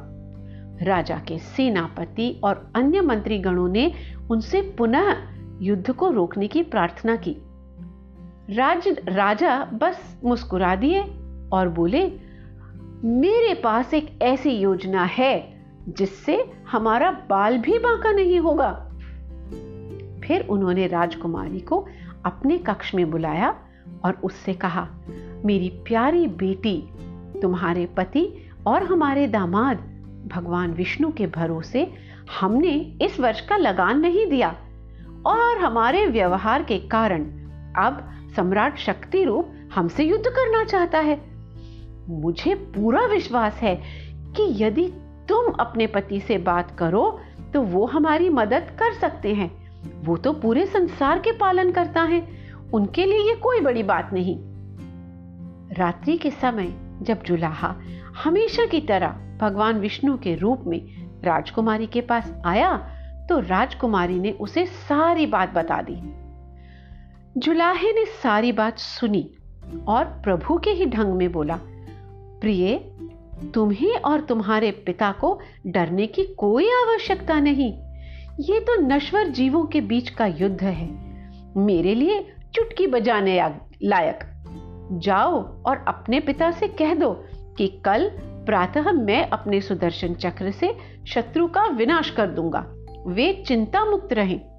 राजा 0.83 1.17
के 1.17 1.39
सेनापति 1.39 2.41
और 2.45 2.73
अन्य 2.75 3.01
मंत्रीगणों 3.01 3.69
ने 3.69 3.93
उनसे 4.31 4.61
पुनः 4.61 5.17
युद्ध 5.63 5.93
को 5.93 6.11
रोकने 6.11 6.49
की 6.49 6.63
प्रार्थना 6.63 7.17
की। 7.17 7.37
राज 8.51 8.89
राजा 9.09 9.65
बस 9.65 10.21
मुस्कुरा 10.25 10.75
दिए 10.75 11.01
और 11.53 11.69
बोले, 11.69 12.13
मेरे 13.05 13.55
पास 13.55 13.95
एक 13.95 14.19
ऐसी 14.23 14.51
योजना 14.51 15.05
है 15.05 15.63
जिससे 15.89 16.53
हमारा 16.71 17.11
बाल 17.11 17.59
भी 17.59 17.79
बांका 17.79 18.13
नहीं 18.13 18.41
होगा। 18.41 18.73
फिर 20.25 20.47
उन्होंने 20.51 20.87
राजकुमारी 20.87 21.61
को 21.61 21.87
अपने 22.25 22.59
कक्ष 22.59 22.95
में 22.95 23.11
बुलाया 23.11 23.55
और 24.05 24.21
उससे 24.25 24.55
कहा, 24.55 24.89
मेरी 25.45 25.69
प्यारी 25.69 26.27
बेटी, 26.27 26.89
तुम्हारे 27.43 27.87
पति 27.87 28.51
और 28.67 28.83
हमारे 28.83 29.27
दामाद, 29.27 29.77
भगवान 30.35 30.73
विष्णु 30.73 31.13
के 31.13 31.27
भरोसे 31.27 31.95
हमने 32.41 32.99
इस 33.03 33.21
वर्ष 33.21 33.41
का 33.41 33.57
लगान 33.57 34.01
नहीं 34.01 34.27
दिया 34.27 34.57
और 35.27 35.59
हमारे 35.59 36.07
व्यवहार 36.07 36.63
के 36.63 36.79
कारण 36.79 37.25
अब 37.77 38.07
सम्राट 38.37 38.79
शक्ति 38.79 39.25
रूप 39.25 39.53
हमसे 39.75 40.05
युद्ध 40.05 40.25
करना 40.27 40.65
चाहता 40.65 40.99
है। 40.99 41.21
मुझे 42.09 42.55
पूरा 42.55 43.05
विश्वास 43.07 43.55
है 43.55 43.75
कि 44.37 44.65
यदि 44.65 44.87
तुम 45.29 45.53
अपने 45.61 45.87
पति 45.87 46.21
से 46.21 46.39
बात 46.39 46.71
करो 46.79 47.21
तो 47.55 47.63
वो 47.63 47.87
हमारी 47.87 48.29
मदद 48.29 48.71
कर 48.79 48.93
सकते 48.93 49.35
हैं। 49.35 49.51
वो 50.05 50.17
तो 50.17 50.33
पूरे 50.33 50.67
संसार 50.67 51.19
के 51.19 51.33
पालन 51.33 51.71
करता 51.71 52.03
है। 52.03 52.27
उनके 52.73 53.05
लिए 53.05 53.19
ये 53.19 53.35
कोई 53.35 53.61
बड़ी 53.61 53.83
बात 53.83 54.11
नहीं। 54.13 54.37
रात्रि 55.75 56.17
के 56.17 56.31
समय, 56.31 56.73
जब 57.03 57.23
जुलाहा 57.23 57.75
हमेशा 58.25 58.67
की 58.67 58.81
तरह 58.81 59.39
भगवान 59.41 59.79
विष्णु 59.79 60.17
के 60.19 60.35
रूप 60.35 60.65
में 60.67 60.81
राजकुमारी 61.25 61.87
के 61.87 62.01
पास 62.01 62.33
आया 62.45 62.77
तो 63.29 63.39
राजकुमारी 63.41 64.19
ने 64.21 64.31
उसे 64.31 64.67
सारी 64.67 65.27
बात 65.27 65.55
बता 65.55 65.81
दी। 65.83 66.20
जुलाहे 67.39 67.93
ने 67.93 68.05
सारी 68.05 68.53
बात 68.53 68.79
सुनी 68.79 69.31
और 69.89 70.05
प्रभु 70.05 70.59
के 70.59 70.71
ही 70.71 70.87
ढंग 70.87 71.13
में 71.15 71.33
बोला, 71.33 71.59
प्रिय, 72.41 72.75
तुम्हें 73.55 73.97
और 73.97 74.21
तुम्हारे 74.21 74.71
पिता 74.71 75.13
को 75.13 75.41
डरने 75.67 76.07
की 76.07 76.25
कोई 76.25 76.71
आवश्यकता 76.71 77.41
नहीं। 77.41 77.73
ये 78.41 78.61
तो 78.61 78.81
नश्वर 78.81 79.29
जीवों 79.29 79.65
के 79.65 79.81
बीच 79.81 80.11
का 80.11 80.27
युद्ध 80.27 80.63
है। 80.63 80.89
मेरे 81.57 81.95
लिए 81.95 82.33
चुटकी 82.55 82.87
बजाने 82.87 83.51
लायक। 83.83 84.19
जाओ 84.93 85.63
और 85.63 85.85
अपने 85.89 86.21
पिता 86.21 86.51
से 86.51 86.69
कह 86.69 86.95
दो 86.95 87.25
कि 87.35 87.67
कल 87.85 88.11
प्रातः 88.19 88.93
मैं 88.93 89.29
अपने 89.29 89.61
सुदर्शन 89.61 90.15
चक्र 90.15 90.51
से 90.51 90.75
शत्रु 91.07 91.47
का 91.47 91.67
विनाश 91.67 92.11
कर 92.11 92.27
दूँगा। 92.27 92.75
वे 93.07 93.45
चिंता 93.47 93.85
मुक्त 93.85 94.13
रहें। 94.13 94.50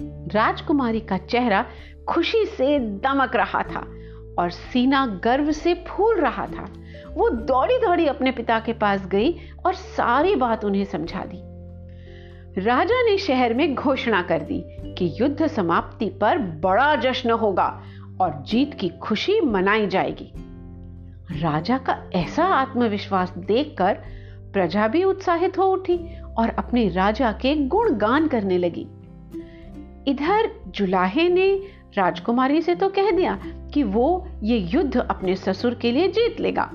राजकुमारी 0.00 1.00
का 1.00 1.18
चेहरा 1.18 1.66
खुशी 2.08 2.44
से 2.44 2.78
दमक 2.78 3.36
रहा 3.36 3.62
था 3.62 3.86
और 4.38 4.50
सीना 4.50 5.06
गर्व 5.06 5.52
से 5.52 5.74
फूल 5.74 6.20
रहा 6.20 6.46
था। 6.46 6.68
वो 7.14 7.30
दौड़ी 7.30 7.78
दौड़ी 7.78 8.06
अपने 8.06 8.30
पिता 8.30 8.58
के 8.58 8.72
पास 8.72 9.06
गई 9.06 9.36
और 9.66 9.74
सारी 9.74 10.36
बात 10.36 10.64
उन्हें 10.64 10.84
समझा 10.84 11.24
दी। 11.24 11.54
राजा 12.60 13.02
ने 13.02 13.18
शहर 13.18 13.54
में 13.54 13.74
घोषणा 13.74 14.22
कर 14.22 14.42
दी 14.42 14.64
कि 14.94 15.16
युद्ध 15.20 15.46
समाप्ति 15.46 16.08
पर 16.08 16.38
बड़ा 16.38 16.96
जश्न 16.96 17.30
होगा 17.30 17.82
और 18.20 18.44
जीत 18.46 18.74
की 18.74 18.88
खुशी 18.88 19.40
मनाई 19.40 19.86
जाएगी। 19.86 20.32
राजा 21.42 21.78
का 21.78 22.10
ऐसा 22.14 22.44
आत्मविश्वास 22.44 23.34
देखकर 23.38 23.94
प्रजा 24.52 24.88
भी 24.88 25.04
उत्साहित 25.04 25.58
हो 25.58 25.64
उठी 25.64 26.22
और 26.22 26.48
अपने 26.48 26.88
राजा 26.88 27.32
के 27.32 27.54
गुणगान 27.54 28.28
करने 28.28 28.58
लगी। 28.58 28.86
इधर 30.08 30.64
जुलाहे 30.68 31.28
ने 31.28 31.62
राजकुमारी 31.94 32.62
से 32.62 32.74
तो 32.74 32.88
कह 32.88 33.10
दिया 33.10 33.40
कि 33.74 33.82
वो 33.82 34.28
ये 34.42 34.58
युद्ध 34.58 34.96
अपने 34.96 35.34
ससुर 35.34 35.74
के 35.74 35.92
लिए 35.92 36.08
जीत 36.08 36.40
लेगा। 36.40 36.70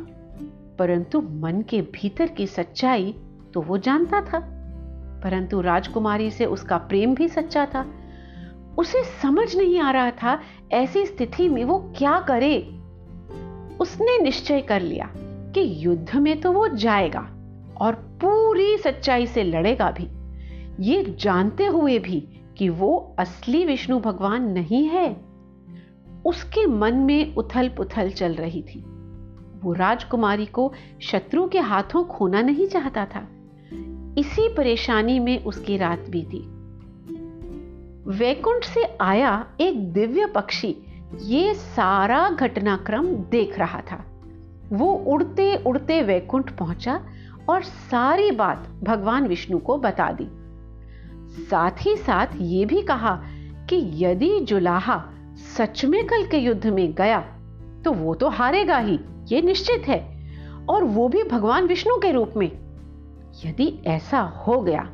परंतु 0.79 1.21
मन 1.21 1.63
के 1.69 1.81
भीतर 1.81 2.27
की 2.27 2.47
सच्चाई 2.47 3.15
तो 3.53 3.61
वो 3.61 3.77
जानता 3.77 4.21
था। 4.21 4.55
परंतु 5.23 5.61
राजकुमारी 5.61 6.31
से 6.31 6.45
उसका 6.45 6.77
प्रेम 6.77 7.15
भी 7.15 7.27
सच्चा 7.27 7.65
था। 7.65 7.85
उसे 8.77 9.03
समझ 9.03 9.55
नहीं 9.55 9.79
आ 9.79 9.91
रहा 9.91 10.11
था 10.11 10.41
ऐसी 10.71 11.05
स्थिति 11.05 11.49
में 11.49 11.63
वो 11.63 11.93
क्या 11.97 12.19
करे। 12.19 12.57
उसने 13.79 14.23
निश्चय 14.23 14.61
कर 14.61 14.81
लिया 14.81 15.13
कि 15.53 15.85
युद्ध 15.85 16.15
में 16.15 16.41
तो 16.41 16.51
वो 16.51 16.67
जाएगा 16.67 17.29
और 17.81 17.95
पूरी 17.95 18.77
सच्चाई 18.77 19.25
से 19.25 19.43
लड़ेगा 19.43 19.91
भी। 19.91 20.07
ये 20.83 21.15
जानते 21.19 21.65
हुए 21.65 21.99
भी 21.99 22.27
कि 22.59 22.69
वो 22.69 23.15
असली 23.19 23.65
विष्णु 23.65 23.99
भगवान 23.99 24.43
नहीं 24.51 24.87
है। 24.87 25.21
उसके 26.25 26.65
मन 26.65 26.95
में 26.95 27.35
उथल 27.35 27.69
पुथल 27.69 28.11
चल 28.11 28.33
रही 28.33 28.61
थी। 28.61 28.79
वो 29.63 29.73
राजकुमारी 29.73 30.45
को 30.45 30.73
शत्रु 31.01 31.47
के 31.47 31.59
हाथों 31.59 32.03
खोना 32.03 32.41
नहीं 32.41 32.67
चाहता 32.67 33.05
था। 33.05 33.27
इसी 34.17 34.53
परेशानी 34.53 35.19
में 35.19 35.43
उसकी 35.43 35.77
रात 35.77 35.99
बीती। 36.09 36.39
वैकुंठ 38.17 38.63
से 38.63 38.97
आया 39.01 39.47
एक 39.61 39.93
दिव्य 39.93 40.25
पक्षी। 40.25 40.75
ये 41.21 41.53
सारा 41.53 42.29
घटनाक्रम 42.29 43.07
देख 43.07 43.59
रहा 43.59 43.81
था। 43.81 44.05
वो 44.71 44.93
उड़ते 44.93 45.55
उड़ते 45.55 46.01
वैकुंठ 46.01 46.57
पहुँचा 46.57 47.05
और 47.49 47.63
सारी 47.63 48.31
बात 48.31 48.69
भगवान 48.83 49.27
विष्णु 49.27 49.59
को 49.59 49.77
बता 49.77 50.11
दी। 50.11 50.38
साथ 51.39 51.85
ही 51.85 51.95
साथ 51.95 52.27
ये 52.35 52.65
भी 52.65 52.81
कहा 52.81 53.21
कि 53.69 54.05
यदि 54.05 54.39
जुलाहा 54.39 55.03
सच 55.57 55.85
में 55.85 56.05
कल 56.07 56.25
के 56.25 56.37
युद्ध 56.37 56.67
में 56.67 56.93
गया 56.93 57.19
तो 57.85 57.91
वो 57.91 58.13
तो 58.15 58.29
हारेगा 58.29 58.77
ही, 58.77 58.99
ये 59.27 59.41
निश्चित 59.41 59.87
है। 59.87 60.19
और 60.69 60.83
वो 60.83 61.07
भी 61.07 61.23
भगवान 61.23 61.65
विष्णु 61.65 61.97
के 61.97 62.11
रूप 62.11 62.33
में। 62.37 62.51
यदि 63.45 63.81
ऐसा 63.85 64.19
हो 64.19 64.61
गया 64.61 64.89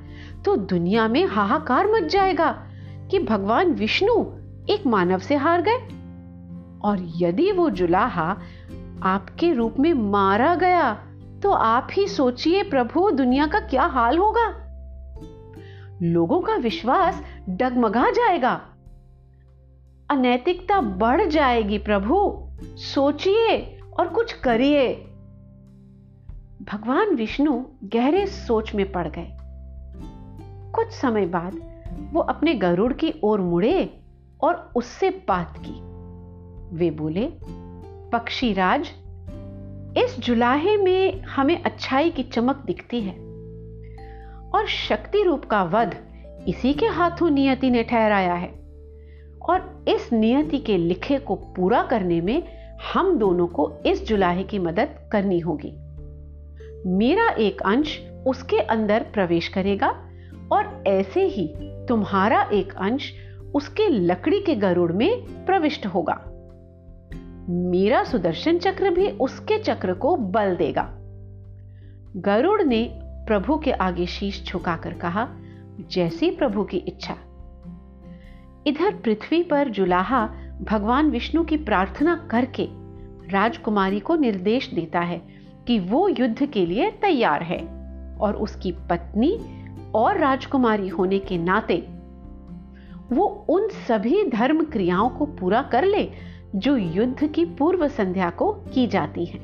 तो 0.46 0.56
दुनिया 0.56 1.08
में 1.08 1.26
हाहाकार 1.26 1.92
मच 1.92 2.04
जाएगा 2.04 2.52
कि 3.12 3.20
भगवान 3.20 3.72
विष्णु 3.72 4.24
एक 4.70 4.84
मानव 4.88 5.20
से 5.20 5.36
हार 5.36 5.62
गए। 5.62 5.78
और 6.84 7.12
यदि 7.18 7.52
वो 7.52 7.70
जुलाहा 7.70 8.38
आपके 9.04 9.54
रूप 9.54 9.76
में 9.80 9.94
मारा 9.94 10.56
गया 10.56 10.94
तो 11.44 11.52
आप 11.52 11.88
ही 11.92 12.08
सोचिए 12.08 12.64
प्रभु 12.64 13.12
दुनिया 13.12 13.48
का 13.48 13.60
क्या 13.60 13.84
हाल 13.84 14.18
होगा। 14.18 14.65
लोगों 16.02 16.42
का 16.42 16.56
विश्वास 16.56 17.24
डगमगा 17.50 18.10
जाएगा। 18.10 18.62
अनैतिकता 20.10 20.82
बढ़ 20.82 21.26
जाएगी 21.28 21.78
प्रभु। 21.78 22.48
सोचिए 22.78 23.80
और 24.00 24.08
कुछ 24.08 24.34
करिए। 24.34 24.94
भगवान 26.72 27.16
विष्णु 27.16 27.66
गहरे 27.84 28.26
सोच 28.26 28.76
में 28.76 28.92
पड़ 28.92 29.08
गए। 29.08 29.38
कुछ 30.72 30.88
समय 30.88 31.26
बाद 31.26 31.84
वो 32.14 32.22
अपने 32.22 32.54
गरुड़ 32.54 32.94
की 32.94 33.14
ओर 33.24 33.42
मुड़े 33.42 34.00
और 34.42 34.72
उससे 34.76 35.10
बात 35.10 35.58
की। 35.58 35.96
वे 36.78 36.92
बोले, 36.92 37.32
पक्षीराज, 38.12 38.92
इस 39.98 40.20
जुलाहे 40.20 40.78
में 40.78 41.22
हमें 41.22 41.64
अच्छाई 41.64 42.10
की 42.10 42.24
चमक 42.24 42.56
दिखती 42.56 43.02
है। 43.02 43.25
और 44.56 44.68
शक्ति 44.68 45.24
रूप 45.24 45.46
का 45.46 45.64
वध 45.64 45.98
इसी 46.48 46.74
के 46.74 46.86
हाथों 46.86 47.30
नियति 47.30 47.70
ने 47.70 47.84
ठहराया 47.84 48.34
है। 48.34 48.48
और 49.50 49.86
इस 49.88 50.14
नियति 50.14 50.58
के 50.58 50.78
लिखे 50.78 51.18
को 51.18 51.36
पूरा 51.36 51.84
करने 51.84 52.22
में 52.22 52.44
हम 52.94 53.20
दोनों 53.20 53.48
को 53.48 53.74
इस 53.86 54.08
जुलाहे 54.08 54.44
की 54.44 54.60
मदद 54.60 55.10
करनी 55.12 55.40
होगी। 55.40 55.74
मेरा 56.88 57.30
एक 57.30 57.62
अंश 57.62 58.02
उसके 58.28 58.58
अंदर 58.58 59.06
प्रवेश 59.14 59.48
करेगा 59.48 59.90
और 60.52 60.84
ऐसे 60.88 61.24
ही 61.24 61.54
तुम्हारा 61.62 62.50
एक 62.54 62.74
अंश 62.74 63.14
उसके 63.56 63.90
लकड़ी 63.90 64.40
के 64.40 64.56
गरुड़ 64.56 64.92
में 64.92 65.22
प्रविष्ट 65.46 65.86
होगा। 65.86 66.24
मेरा 67.50 68.04
सुदर्शन 68.04 68.58
चक्र 68.58 68.90
भी 68.90 69.10
उसके 69.10 69.58
चक्र 69.58 69.94
को 69.94 70.16
बल 70.16 70.56
देगा। 70.56 70.90
गरुड़ 72.16 72.64
ने 72.64 73.00
प्रभु 73.28 73.58
के 73.58 73.72
आगे 73.72 74.06
शीश 74.06 74.44
झुकाकर 74.46 74.94
कहा, 74.94 75.28
जैसी 75.92 76.32
प्रभु 76.32 76.64
की 76.64 76.78
इच्छा। 76.78 77.18
इधर 78.68 78.96
पृथ्वी 78.96 79.44
पर 79.44 79.70
जुलाहा 79.70 80.28
भगवान 80.62 81.10
विष्णु 81.10 81.44
की 81.44 81.58
प्रार्थना 81.58 82.28
करके 82.32 82.68
राजकुमारी 83.30 84.00
को 84.00 84.16
निर्देश 84.16 84.74
देता 84.74 85.00
है 85.00 85.22
कि 85.68 85.80
वो 85.80 86.10
युद्ध 86.10 86.46
के 86.46 86.66
लिए 86.66 86.92
तैयार 86.92 87.44
है 87.44 87.60
और 88.18 88.36
उसकी 88.36 88.72
पत्नी 88.72 89.40
और 89.96 90.18
राजकुमारी 90.18 90.88
होने 90.88 91.20
के 91.20 91.38
नाते 91.38 91.78
वो 93.12 93.26
उन 93.50 93.68
सभी 93.68 94.24
धर्म 94.30 94.64
क्रियाओं 94.64 95.10
को 95.10 95.26
पूरा 95.26 95.62
कर 95.62 95.86
ले 95.86 96.10
जो 96.56 96.78
युद्ध 96.78 97.28
की 97.28 97.46
पूर्व 97.46 97.88
संध्या 97.88 98.30
को 98.30 98.52
की 98.52 98.88
जाती 98.88 99.26
हैं। 99.26 99.42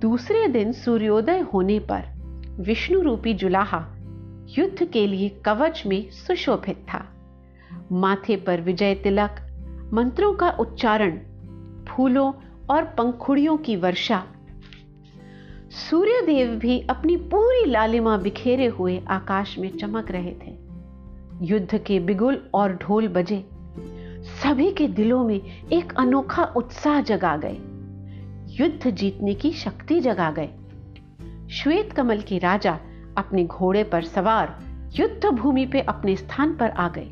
दूसरे 0.00 0.48
दिन 0.48 0.72
सूर्योदय 0.72 1.38
होने 1.38 1.78
पर 1.78 2.17
विष्णु 2.60 3.00
रूपी 3.00 3.34
जुलाहा 3.34 3.86
युद्ध 4.58 4.84
के 4.84 5.06
लिए 5.06 5.28
कवच 5.28 5.82
में 5.86 6.10
सुशोभित 6.10 6.76
था। 6.76 7.06
माथे 7.92 8.36
पर 8.36 8.60
विजय 8.60 8.94
तिलक, 8.94 9.30
मंत्रों 9.92 10.34
का 10.34 10.50
उच्चारण, 10.50 11.18
फूलों 11.88 12.32
और 12.70 12.84
पंखुड़ियों 12.84 13.56
की 13.56 13.76
वर्षा। 13.76 14.26
सूर्यदेव 15.70 16.48
भी 16.48 16.80
अपनी 16.80 17.16
पूरी 17.16 17.70
लालिमा 17.70 18.16
बिखेरे 18.16 18.66
हुए 18.66 19.02
आकाश 19.08 19.58
में 19.58 19.76
चमक 19.76 20.10
रहे 20.10 20.32
थे। 20.32 20.58
युद्ध 21.42 21.78
के 21.78 22.00
बिगुल 22.00 22.50
और 22.54 22.72
ढोल 22.72 23.08
बजे 23.08 23.44
सभी 24.42 24.72
के 24.72 24.88
दिलों 24.88 25.24
में 25.24 25.68
एक 25.72 25.92
अनोखा 25.96 26.44
उत्साह 26.44 27.00
जगा 27.00 27.36
गए। 27.36 27.58
युद्ध 28.54 28.90
जीतने 28.90 29.34
की 29.34 29.50
शक्ति 29.50 30.00
जगा 30.00 30.30
गए। 30.30 30.50
श्वेत 31.50 31.92
कमल 31.92 32.20
के 32.20 32.38
राजा 32.38 32.78
अपने 33.18 33.44
घोड़े 33.44 33.84
पर 33.84 34.02
सवार 34.04 34.58
युद्ध 34.94 35.26
भूमि 35.26 35.66
पे 35.66 35.80
अपने 35.80 36.16
स्थान 36.16 36.56
पर 36.56 36.70
आ 36.70 36.88
गए। 36.88 37.10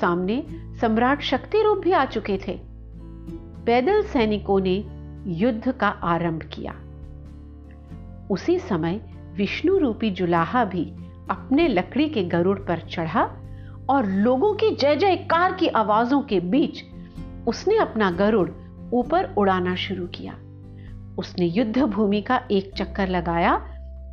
सामने 0.00 0.46
सम्राट 0.52 1.20
शक्ति 1.20 1.62
रूप 1.62 1.78
भी 1.78 1.92
आ 1.92 2.04
चुके 2.04 2.38
थे। 2.48 2.60
पैदल 3.66 4.02
सैनिकों 4.02 4.60
ने 4.60 4.84
युद्ध 5.26 5.72
का 5.72 5.88
आरंभ 5.88 6.42
किया। 6.42 6.74
उसी 8.30 8.58
समय 8.58 9.00
विष्णु 9.36 9.78
रूपी 9.78 10.10
जुलाहा 10.10 10.64
भी 10.64 10.84
अपने 11.30 11.68
लकड़ी 11.68 12.08
के 12.08 12.24
गरुड़ 12.24 12.58
पर 12.58 12.78
चढ़ा 12.78 13.24
और 13.88 14.06
लोगों 14.06 14.54
की 14.54 14.70
जय 14.70 14.96
जयकार 14.96 15.52
की 15.52 15.66
आवाजों 15.66 16.20
के 16.20 16.40
बीच 16.40 16.82
उसने 17.48 17.76
अपना 17.76 18.10
गरुड़ 18.10 18.50
ऊपर 18.92 19.34
उड़ाना 19.38 19.74
शुरू 19.74 20.06
किया। 20.06 20.38
उसने 21.18 21.46
युद्ध 21.46 21.82
भूमि 21.82 22.20
का 22.20 22.40
एक 22.50 22.72
चक्कर 22.76 23.08
लगाया 23.08 23.54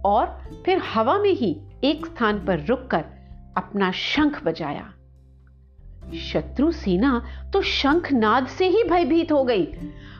और 0.05 0.25
फिर 0.65 0.81
हवा 0.93 1.17
में 1.19 1.29
ही 1.29 1.61
एक 1.83 2.05
स्थान 2.05 2.45
पर 2.45 2.65
रुककर 2.65 3.05
अपना 3.57 3.91
शंख 3.91 4.43
बजाया। 4.43 4.93
शत्रु 6.15 6.71
सेना 6.71 7.21
तो 7.53 7.61
शंख 7.61 8.11
नाद 8.13 8.47
से 8.47 8.67
ही 8.67 8.83
भयभीत 8.83 9.31
हो 9.31 9.43
गई। 9.43 9.67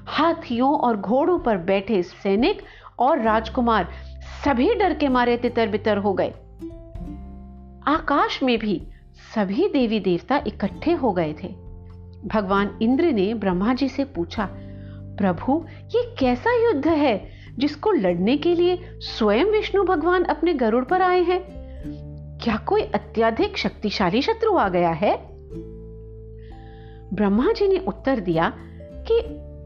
हाथियों 0.07 0.79
और 0.79 0.97
घोड़ों 0.97 1.39
पर 1.39 1.57
बैठे 1.57 2.03
सैनिक 2.03 2.61
और 2.99 3.21
राजकुमार 3.21 3.89
सभी 4.45 4.75
डर 4.75 4.93
के 4.93 5.07
मारे 5.07 5.37
तितर 5.37 5.67
बितर 5.67 5.97
हो 5.97 6.13
गए। 6.13 6.29
आकाश 7.87 8.43
में 8.43 8.59
भी 8.59 8.87
सभी 9.35 9.67
देवी 9.67 9.99
देवता 9.99 10.43
इकट्ठे 10.47 10.91
हो 10.91 11.11
गए 11.11 11.33
थे। 11.43 11.47
भगवान 12.25 12.79
इंद्र 12.81 13.05
ने 13.05 13.33
ब्रह्मा 13.33 13.73
जी 13.73 13.87
से 13.89 14.03
पूछा 14.03 14.49
प्रभु, 15.19 15.65
ये 15.95 16.15
कैसा 16.19 16.65
युद्ध 16.65 16.87
है 16.87 17.29
जिसको 17.59 17.91
लड़ने 17.91 18.37
के 18.37 18.55
लिए 18.55 18.79
स्वयं 18.99 19.45
विष्णु 19.45 19.83
भगवान 19.83 20.23
अपने 20.23 20.53
गरुड़ 20.53 20.85
पर 20.85 21.01
आए 21.01 21.21
हैं? 21.21 21.59
क्या 22.43 22.57
कोई 22.57 22.81
अत्यधिक 22.81 23.57
शक्तिशाली 23.57 24.21
शत्रु 24.21 24.57
आ 24.57 24.69
गया 24.69 24.89
है? 24.89 25.29
ब्रह्मा 27.13 27.51
जी 27.51 27.67
ने 27.67 27.77
उत्तर 27.87 28.19
दिया 28.19 28.53
कि 28.91 29.19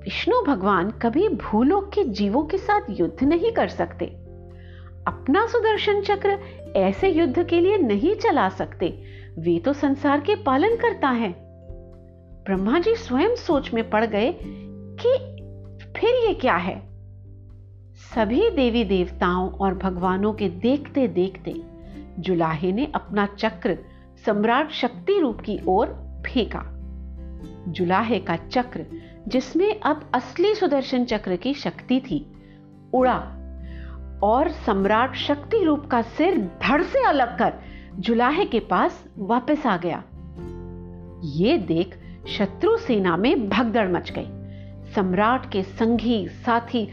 विष्णु 0.03 0.41
भगवान 0.41 0.91
कभी 0.91 1.29
भूलोक 1.29 1.91
के 1.93 2.03
जीवों 2.03 2.43
के 2.43 2.57
साथ 2.57 2.81
युद्ध 2.89 3.23
नहीं 3.23 3.51
कर 3.51 3.67
सकते। 3.67 4.05
अपना 5.07 5.47
सुदर्शन 5.47 6.01
चक्र 6.01 6.29
ऐसे 6.75 7.09
युद्ध 7.09 7.43
के 7.43 7.59
लिए 7.59 7.77
नहीं 7.77 8.15
चला 8.15 8.49
सकते। 8.49 9.03
वे 9.39 9.59
तो 9.59 9.73
संसार 9.73 10.19
के 10.19 10.35
पालन 10.35 10.75
करता 10.75 11.09
है। 11.09 11.35
ब्रह्मा 12.45 12.79
जी 12.79 12.95
स्वयं 12.95 13.35
सोच 13.35 13.73
में 13.73 13.89
पड़ 13.89 14.05
गए 14.05 14.35
कि 15.03 15.32
फिर 15.97 16.27
ये 16.27 16.33
क्या 16.33 16.55
है? 16.55 16.93
सभी 18.15 18.49
देवी 18.49 18.83
देवताओं 18.83 19.49
और 19.49 19.73
भगवानों 19.73 20.33
के 20.33 20.49
देखते 20.49 21.07
देखते 21.07 21.61
जुलाहे 22.19 22.71
ने 22.71 22.91
अपना 22.95 23.25
चक्र 23.25 23.77
सम्राट 24.25 24.71
शक्ति 24.71 25.19
रूप 25.19 25.39
की 25.39 25.59
ओर 25.67 25.87
फेंका। 26.27 26.63
जुलाहे 27.71 28.19
का 28.19 28.35
चक्र, 28.35 28.85
जिसमें 29.27 29.79
अब 29.79 30.11
असली 30.13 30.55
सुदर्शन 30.55 31.05
चक्र 31.05 31.35
की 31.35 31.53
शक्ति 31.53 31.99
थी, 31.99 32.31
उड़ा 32.93 33.19
और 34.23 34.49
सम्राट 34.49 35.15
शक्ति 35.15 35.63
रूप 35.63 35.85
का 35.85 36.01
सिर 36.01 36.37
धड़ 36.37 36.83
से 36.83 37.05
अलग 37.05 37.37
कर 37.39 37.53
जुलाहे 37.95 38.45
के 38.45 38.59
पास 38.59 39.05
वापस 39.17 39.65
आ 39.65 39.77
गया। 39.77 40.03
ये 41.23 41.57
देख 41.57 41.99
शत्रु 42.27 42.77
सेना 42.77 43.17
में 43.17 43.49
भगदड़ 43.49 43.89
मच 43.89 44.11
गई। 44.11 44.42
सम्राट 44.95 45.51
के 45.51 45.63
संगी 45.63 46.27
साथी 46.27 46.89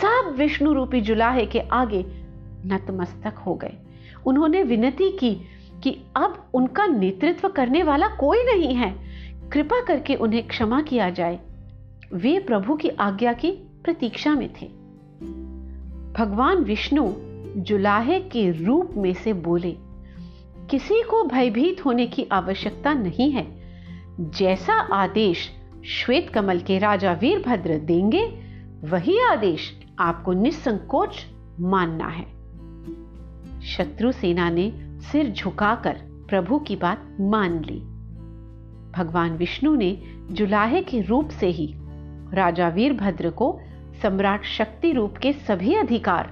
सब 0.00 0.34
विष्णु 0.38 0.72
रूपी 0.72 1.00
जुलाहे 1.00 1.46
के 1.46 1.60
आगे 1.60 2.04
नतमस्तक 2.66 3.34
हो 3.38 3.54
गए। 3.54 3.76
उन्होंने 4.26 4.62
विनती 4.62 5.16
की 5.16 5.40
कि 5.82 5.98
अब 6.16 6.50
उनका 6.54 6.86
नेतृत्व 6.86 7.48
करने 7.48 7.82
वाला 7.82 8.08
कोई 8.08 8.44
नहीं 8.44 8.74
है। 8.74 8.96
कृपा 9.52 9.84
करके 9.84 10.14
उन्हें 10.14 10.46
क्षमा 10.46 10.82
किया 10.82 11.10
जाए। 11.10 11.40
वे 12.12 12.38
प्रभु 12.38 12.74
की 12.74 12.88
आज्ञा 12.88 13.32
की 13.32 13.50
प्रतीक्षा 13.84 14.34
में 14.34 14.48
थे। 14.48 14.66
भगवान 16.12 16.56
विष्णु 16.56 17.12
जुलाहे 17.56 18.20
के 18.20 18.64
रूप 18.64 18.90
में 18.96 19.12
से 19.14 19.32
बोले, 19.32 19.76
किसी 20.70 21.02
को 21.02 21.24
भयभीत 21.24 21.84
होने 21.84 22.06
की 22.06 22.26
आवश्यकता 22.32 22.92
नहीं 22.92 23.30
है। 23.30 23.46
जैसा 24.20 24.74
आदेश 24.74 25.50
श्वेत 25.84 26.30
कमल 26.30 26.60
के 26.60 26.78
राजा 26.78 27.12
वीरभद्र 27.12 27.78
देंगे, 27.78 28.26
वही 28.84 29.20
आदेश 29.20 29.80
आपको 29.98 30.32
निसंकोच 30.32 31.26
मानना 31.60 32.08
है। 32.08 32.38
शत्रु 33.60 34.12
सेना 34.12 34.50
ने 34.50 34.72
सिर 35.00 35.32
झुकाकर 35.32 35.96
प्रभु 36.28 36.58
की 36.58 36.76
बात 36.76 37.16
मान 37.20 37.64
ली। 37.64 37.80
भगवान 38.92 39.36
विष्णु 39.36 39.74
ने 39.74 40.02
जुलाहे 40.30 40.82
के 40.82 41.00
रूप 41.00 41.28
से 41.28 41.46
ही 41.46 41.74
राजा 42.32 42.68
वीरभद्र 42.68 43.30
को 43.30 43.60
सम्राट 44.02 44.44
शक्ति 44.44 44.92
रूप 44.92 45.16
के 45.16 45.32
सभी 45.32 45.74
अधिकार, 45.74 46.30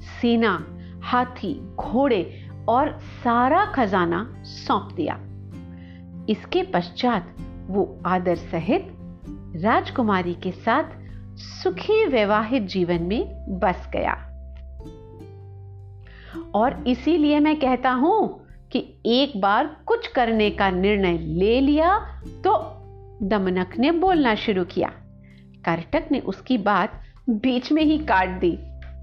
सेना, 0.00 0.66
हाथी, 1.02 1.60
घोड़े 1.74 2.50
और 2.68 2.98
सारा 2.98 3.64
खजाना 3.64 4.34
सौंप 4.42 4.92
दिया। 4.96 5.20
इसके 6.28 6.62
पश्चात 6.62 7.34
वो 7.70 7.98
आदर 8.06 8.36
सहित 8.36 8.94
राजकुमारी 9.56 10.34
के 10.34 10.52
साथ 10.52 10.96
सुखी 11.36 12.04
वैवाहिक 12.06 12.66
जीवन 12.66 13.02
में 13.02 13.58
बस 13.58 13.88
गया। 13.92 14.12
और 16.54 16.84
इसीलिए 16.88 17.40
मैं 17.40 17.58
कहता 17.60 17.90
हूँ 17.90 18.46
कि 18.72 18.78
एक 19.06 19.40
बार 19.40 19.76
कुछ 19.86 20.06
करने 20.06 20.50
का 20.50 20.70
निर्णय 20.70 21.18
ले 21.18 21.60
लिया 21.60 21.98
तो 22.44 22.56
दमनक 23.22 23.76
ने 23.78 23.90
बोलना 23.90 24.34
शुरू 24.34 24.64
किया। 24.64 24.88
कर्टक 25.64 26.08
ने 26.12 26.20
उसकी 26.20 26.58
बात 26.58 27.00
बीच 27.30 27.70
में 27.72 27.82
ही 27.82 27.98
काट 27.98 28.40
दी 28.40 28.56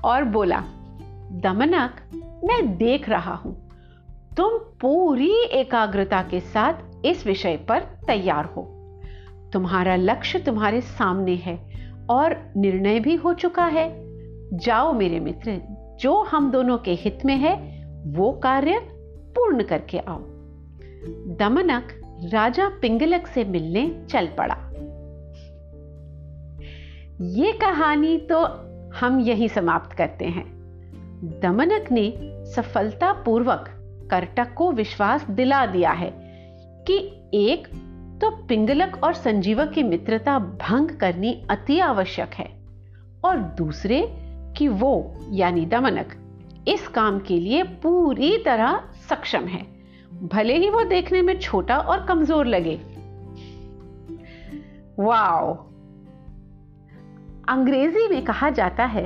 और 0.05 0.23
बोला, 0.23 0.59
दमनक, 1.43 2.01
मैं 2.43 2.77
देख 2.77 3.09
रहा 3.09 3.33
हूँ, 3.33 3.53
तुम 4.37 4.57
पूरी 4.81 5.33
एकाग्रता 5.51 6.21
के 6.21 6.39
साथ 6.39 6.94
इस 7.05 7.27
विषय 7.27 7.57
पर 7.57 7.79
तैयार 7.79 8.45
हो। 8.45 8.71
तुम्हारा 9.53 9.95
लक्ष्य 9.95 10.39
तुम्हारे 10.39 10.81
सामने 10.81 11.35
है 11.35 11.59
और 12.09 12.53
निर्णय 12.57 12.99
भी 12.99 13.15
हो 13.15 13.33
चुका 13.33 13.65
है। 13.65 14.05
जाओ 14.57 14.93
मेरे 14.93 15.19
मित्र, 15.19 15.61
जो 15.99 16.21
हम 16.21 16.51
दोनों 16.51 16.77
के 16.77 16.91
हित 16.91 17.19
में 17.25 17.35
है, 17.35 17.85
वो 18.07 18.31
कार्य 18.31 18.79
पूर्ण 19.35 19.63
करके 19.63 19.97
आओ। 19.97 20.19
दमनक 21.39 22.01
राजा 22.33 22.69
पिंगलक 22.69 23.27
से 23.27 23.43
मिलने 23.43 24.05
चल 24.09 24.27
पड़ा। 24.27 24.57
ये 27.21 27.51
कहानी 27.51 28.17
तो 28.17 28.45
हम 28.95 29.19
यही 29.19 29.49
समाप्त 29.49 29.97
करते 29.97 30.25
हैं। 30.25 30.45
दमनक 31.43 31.91
ने 31.91 32.13
सफलतापूर्वक 32.45 33.65
कर्टक 34.11 34.53
को 34.53 34.71
विश्वास 34.71 35.29
दिला 35.29 35.65
दिया 35.65 35.91
है। 35.91 36.24
कि 36.89 36.97
एक 37.33 37.67
तो 38.21 38.29
पिंगलक 38.45 39.03
और 39.03 39.13
संजीवक 39.13 39.69
की 39.69 39.83
मित्रता 39.83 40.39
भंग 40.39 40.89
करनी 40.89 41.45
अति 41.49 41.79
आवश्यक 41.79 42.33
है 42.33 42.49
और 43.25 43.37
दूसरे 43.37 44.15
कि 44.57 44.67
वो, 44.67 45.15
यानी 45.31 45.65
दमनक, 45.65 46.13
इस 46.67 46.87
काम 46.87 47.19
के 47.19 47.39
लिए 47.39 47.63
पूरी 47.63 48.37
तरह 48.37 48.83
सक्षम 49.09 49.45
है। 49.45 49.65
भले 50.23 50.57
ही 50.57 50.69
वो 50.69 50.83
देखने 50.83 51.21
में 51.21 51.39
छोटा 51.39 51.77
और 51.77 52.05
कमज़ोर 52.05 52.45
लगे। 52.45 52.75
वाओ! 54.99 55.53
अंग्रेज़ी 57.49 58.07
में 58.07 58.23
कहा 58.25 58.49
जाता 58.49 58.85
है 58.85 59.05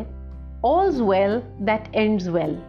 all's 0.65 1.00
well 1.00 1.38
that 1.62 1.96
ends 1.96 2.28
well 2.28 2.62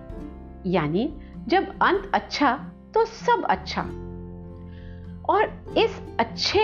यानी 0.67 1.13
जब 1.49 1.79
अंत 1.83 2.11
अच्छा 2.15 2.55
तो 2.95 3.05
सब 3.05 3.47
अच्छा। 3.51 3.83
और 5.31 5.75
इस 5.79 6.03
अच्छे 6.19 6.59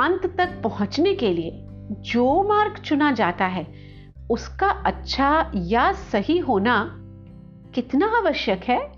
अंत 0.00 0.34
तक 0.38 0.60
पहुँचने 0.62 1.14
के 1.14 1.32
लिए 1.32 1.66
जो 1.90 2.42
मार्ग 2.42 2.74
चुना 2.74 3.12
जाता 3.12 3.46
है, 3.46 3.72
उसका 4.30 4.68
अच्छा 4.68 5.52
या 5.54 5.92
सही 5.92 6.38
होना 6.38 6.98
कितना 7.74 8.06
आवश्यक 8.06 8.64
है? 8.64 8.92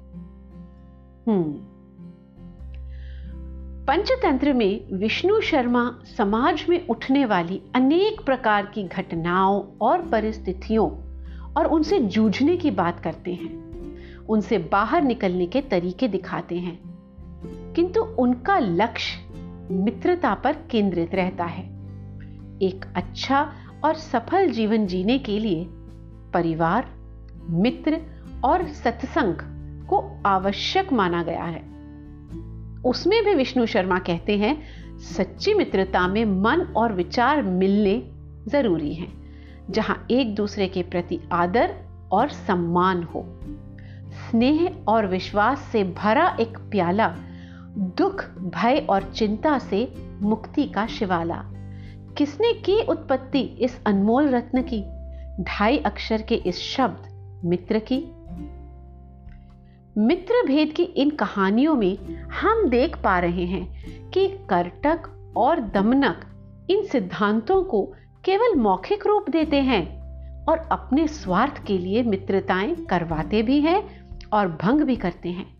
हम्म। 1.29 1.75
पंचतंत्र 3.85 4.53
में 4.53 4.93
विष्णु 4.93 5.41
शर्मा 5.41 5.99
समाज 6.17 6.67
में 6.69 6.87
उठने 6.87 7.25
वाली 7.25 7.63
अनेक 7.75 8.25
प्रकार 8.25 8.67
की 8.67 8.85
घटनाओं 8.85 9.65
और 9.81 10.03
परिस्थितियों 10.03 10.91
और 11.55 11.67
उनसे 11.67 12.01
जूझने 12.01 12.57
की 12.57 12.71
बात 12.71 13.01
करते 13.01 13.35
हैं। 13.35 13.65
उनसे 14.27 14.59
बाहर 14.59 15.03
निकलने 15.03 15.47
के 15.47 15.61
तरीके 15.61 16.09
दिखाते 16.09 16.57
हैं। 16.57 16.94
किंतु 17.77 18.01
उनका 18.01 18.59
लक्ष्य 18.59 19.35
मित्रता 19.71 20.35
पर 20.35 20.53
केंद्रित 20.71 21.15
रहता 21.15 21.45
है। 21.45 21.63
एक 22.63 22.93
अच्छा 22.97 23.53
और 23.85 23.95
सफल 23.95 24.49
जीवन 24.49 24.87
जीने 24.87 25.19
के 25.19 25.39
लिए 25.39 25.67
परिवार, 26.33 26.91
मित्र 27.51 28.01
और 28.45 28.67
सत्संग 28.67 29.35
को 29.87 30.23
आवश्यक 30.27 30.93
माना 30.93 31.23
गया 31.23 31.45
है। 31.45 31.75
उसमें 32.83 33.25
भी 33.25 33.35
विष्णु 33.35 33.67
शर्मा 33.67 33.99
कहते 33.99 34.39
हैं, 34.39 34.63
सच्ची 34.99 35.55
मित्रता 35.55 36.09
में 36.09 36.25
मन 36.25 36.61
और 36.77 36.93
विचार 36.93 37.43
मिलने 37.43 38.03
ज़रूरी 38.51 38.95
हैं, 38.95 39.13
जहाँ 39.71 40.07
एक 40.11 40.35
दूसरे 40.35 40.69
के 40.69 40.83
प्रति 40.83 41.21
आदर 41.33 41.75
और 42.13 42.29
सम्मान 42.29 43.03
हो। 43.03 43.41
स्नेह 44.09 44.85
और 44.89 45.07
विश्वास 45.07 45.59
से 45.59 45.85
भरा 45.85 46.37
एक 46.41 46.59
प्याला 46.59 47.17
दुख, 47.79 48.25
भय 48.25 48.87
और 48.91 49.03
चिंता 49.03 49.59
से 49.59 49.95
मुक्ति 50.23 50.65
का 50.67 50.87
शिवाला। 50.87 51.45
किसने 52.19 52.53
की 52.53 52.83
उत्पत्ति 52.83 53.41
इस 53.41 53.85
अनमोल 53.87 54.29
रत्न 54.29 54.63
की? 54.63 54.85
ढाई 55.43 55.79
अक्षर 55.79 56.23
के 56.23 56.35
इस 56.35 56.59
शब्द 56.59 57.15
मित्र 57.45 57.79
की। 57.79 58.05
मित्र 60.01 60.47
भेद 60.47 60.73
की 60.73 60.83
इन 60.83 61.11
कहानियों 61.11 61.75
में 61.75 61.99
हम 62.27 62.69
देख 62.69 62.97
पा 62.97 63.19
रहे 63.19 63.45
हैं 63.45 63.85
कि 64.11 64.29
करटक 64.29 65.33
और 65.37 65.61
दमनक 65.61 66.21
इन 66.71 66.83
सिद्धांतों 66.83 67.63
को 67.63 67.93
केवल 68.25 68.55
मौखिक 68.57 69.07
रूप 69.07 69.31
देते 69.31 69.57
हैं 69.57 70.05
और 70.45 70.59
अपने 70.59 71.09
स्वार्थ 71.09 71.65
के 71.67 71.79
लिए 71.79 72.03
मित्रताएँ 72.03 72.75
करवाते 72.75 73.43
भी 73.43 73.61
हैं 73.61 74.09
और 74.33 74.49
भंग 74.49 74.81
भी 74.81 74.97
करते 74.97 75.29
हैं। 75.29 75.54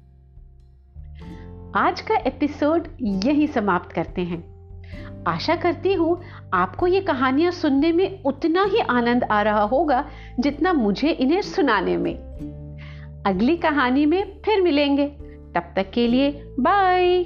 आज 1.77 2.01
का 2.01 2.15
एपिसोड 2.15 2.89
यही 3.01 3.47
समाप्त 3.47 3.93
करते 3.93 4.23
हैं। 4.23 4.45
आशा 5.29 5.57
करती 5.57 5.95
हूँ 5.95 6.23
आपको 6.55 6.87
ये 6.87 7.01
कहानियाँ 7.01 7.53
सुनने 7.53 7.93
में 7.93 8.23
उतना 8.23 8.65
ही 8.65 8.79
आनंद 8.79 9.25
आ 9.25 9.43
रहा 9.43 9.63
होगा 9.63 10.09
जितना 10.41 10.73
मुझे 10.73 11.11
इन्हें 11.11 11.43
सुनाने 11.43 11.97
में। 11.97 12.15
अगली 13.27 13.57
कहानी 13.57 14.07
में 14.07 14.41
फिर 14.45 14.63
मिलेंगे। 14.63 15.07
तब 15.55 15.73
तक 15.77 15.91
के 15.91 16.09
लिए 16.09 16.31
बाय। 16.61 17.25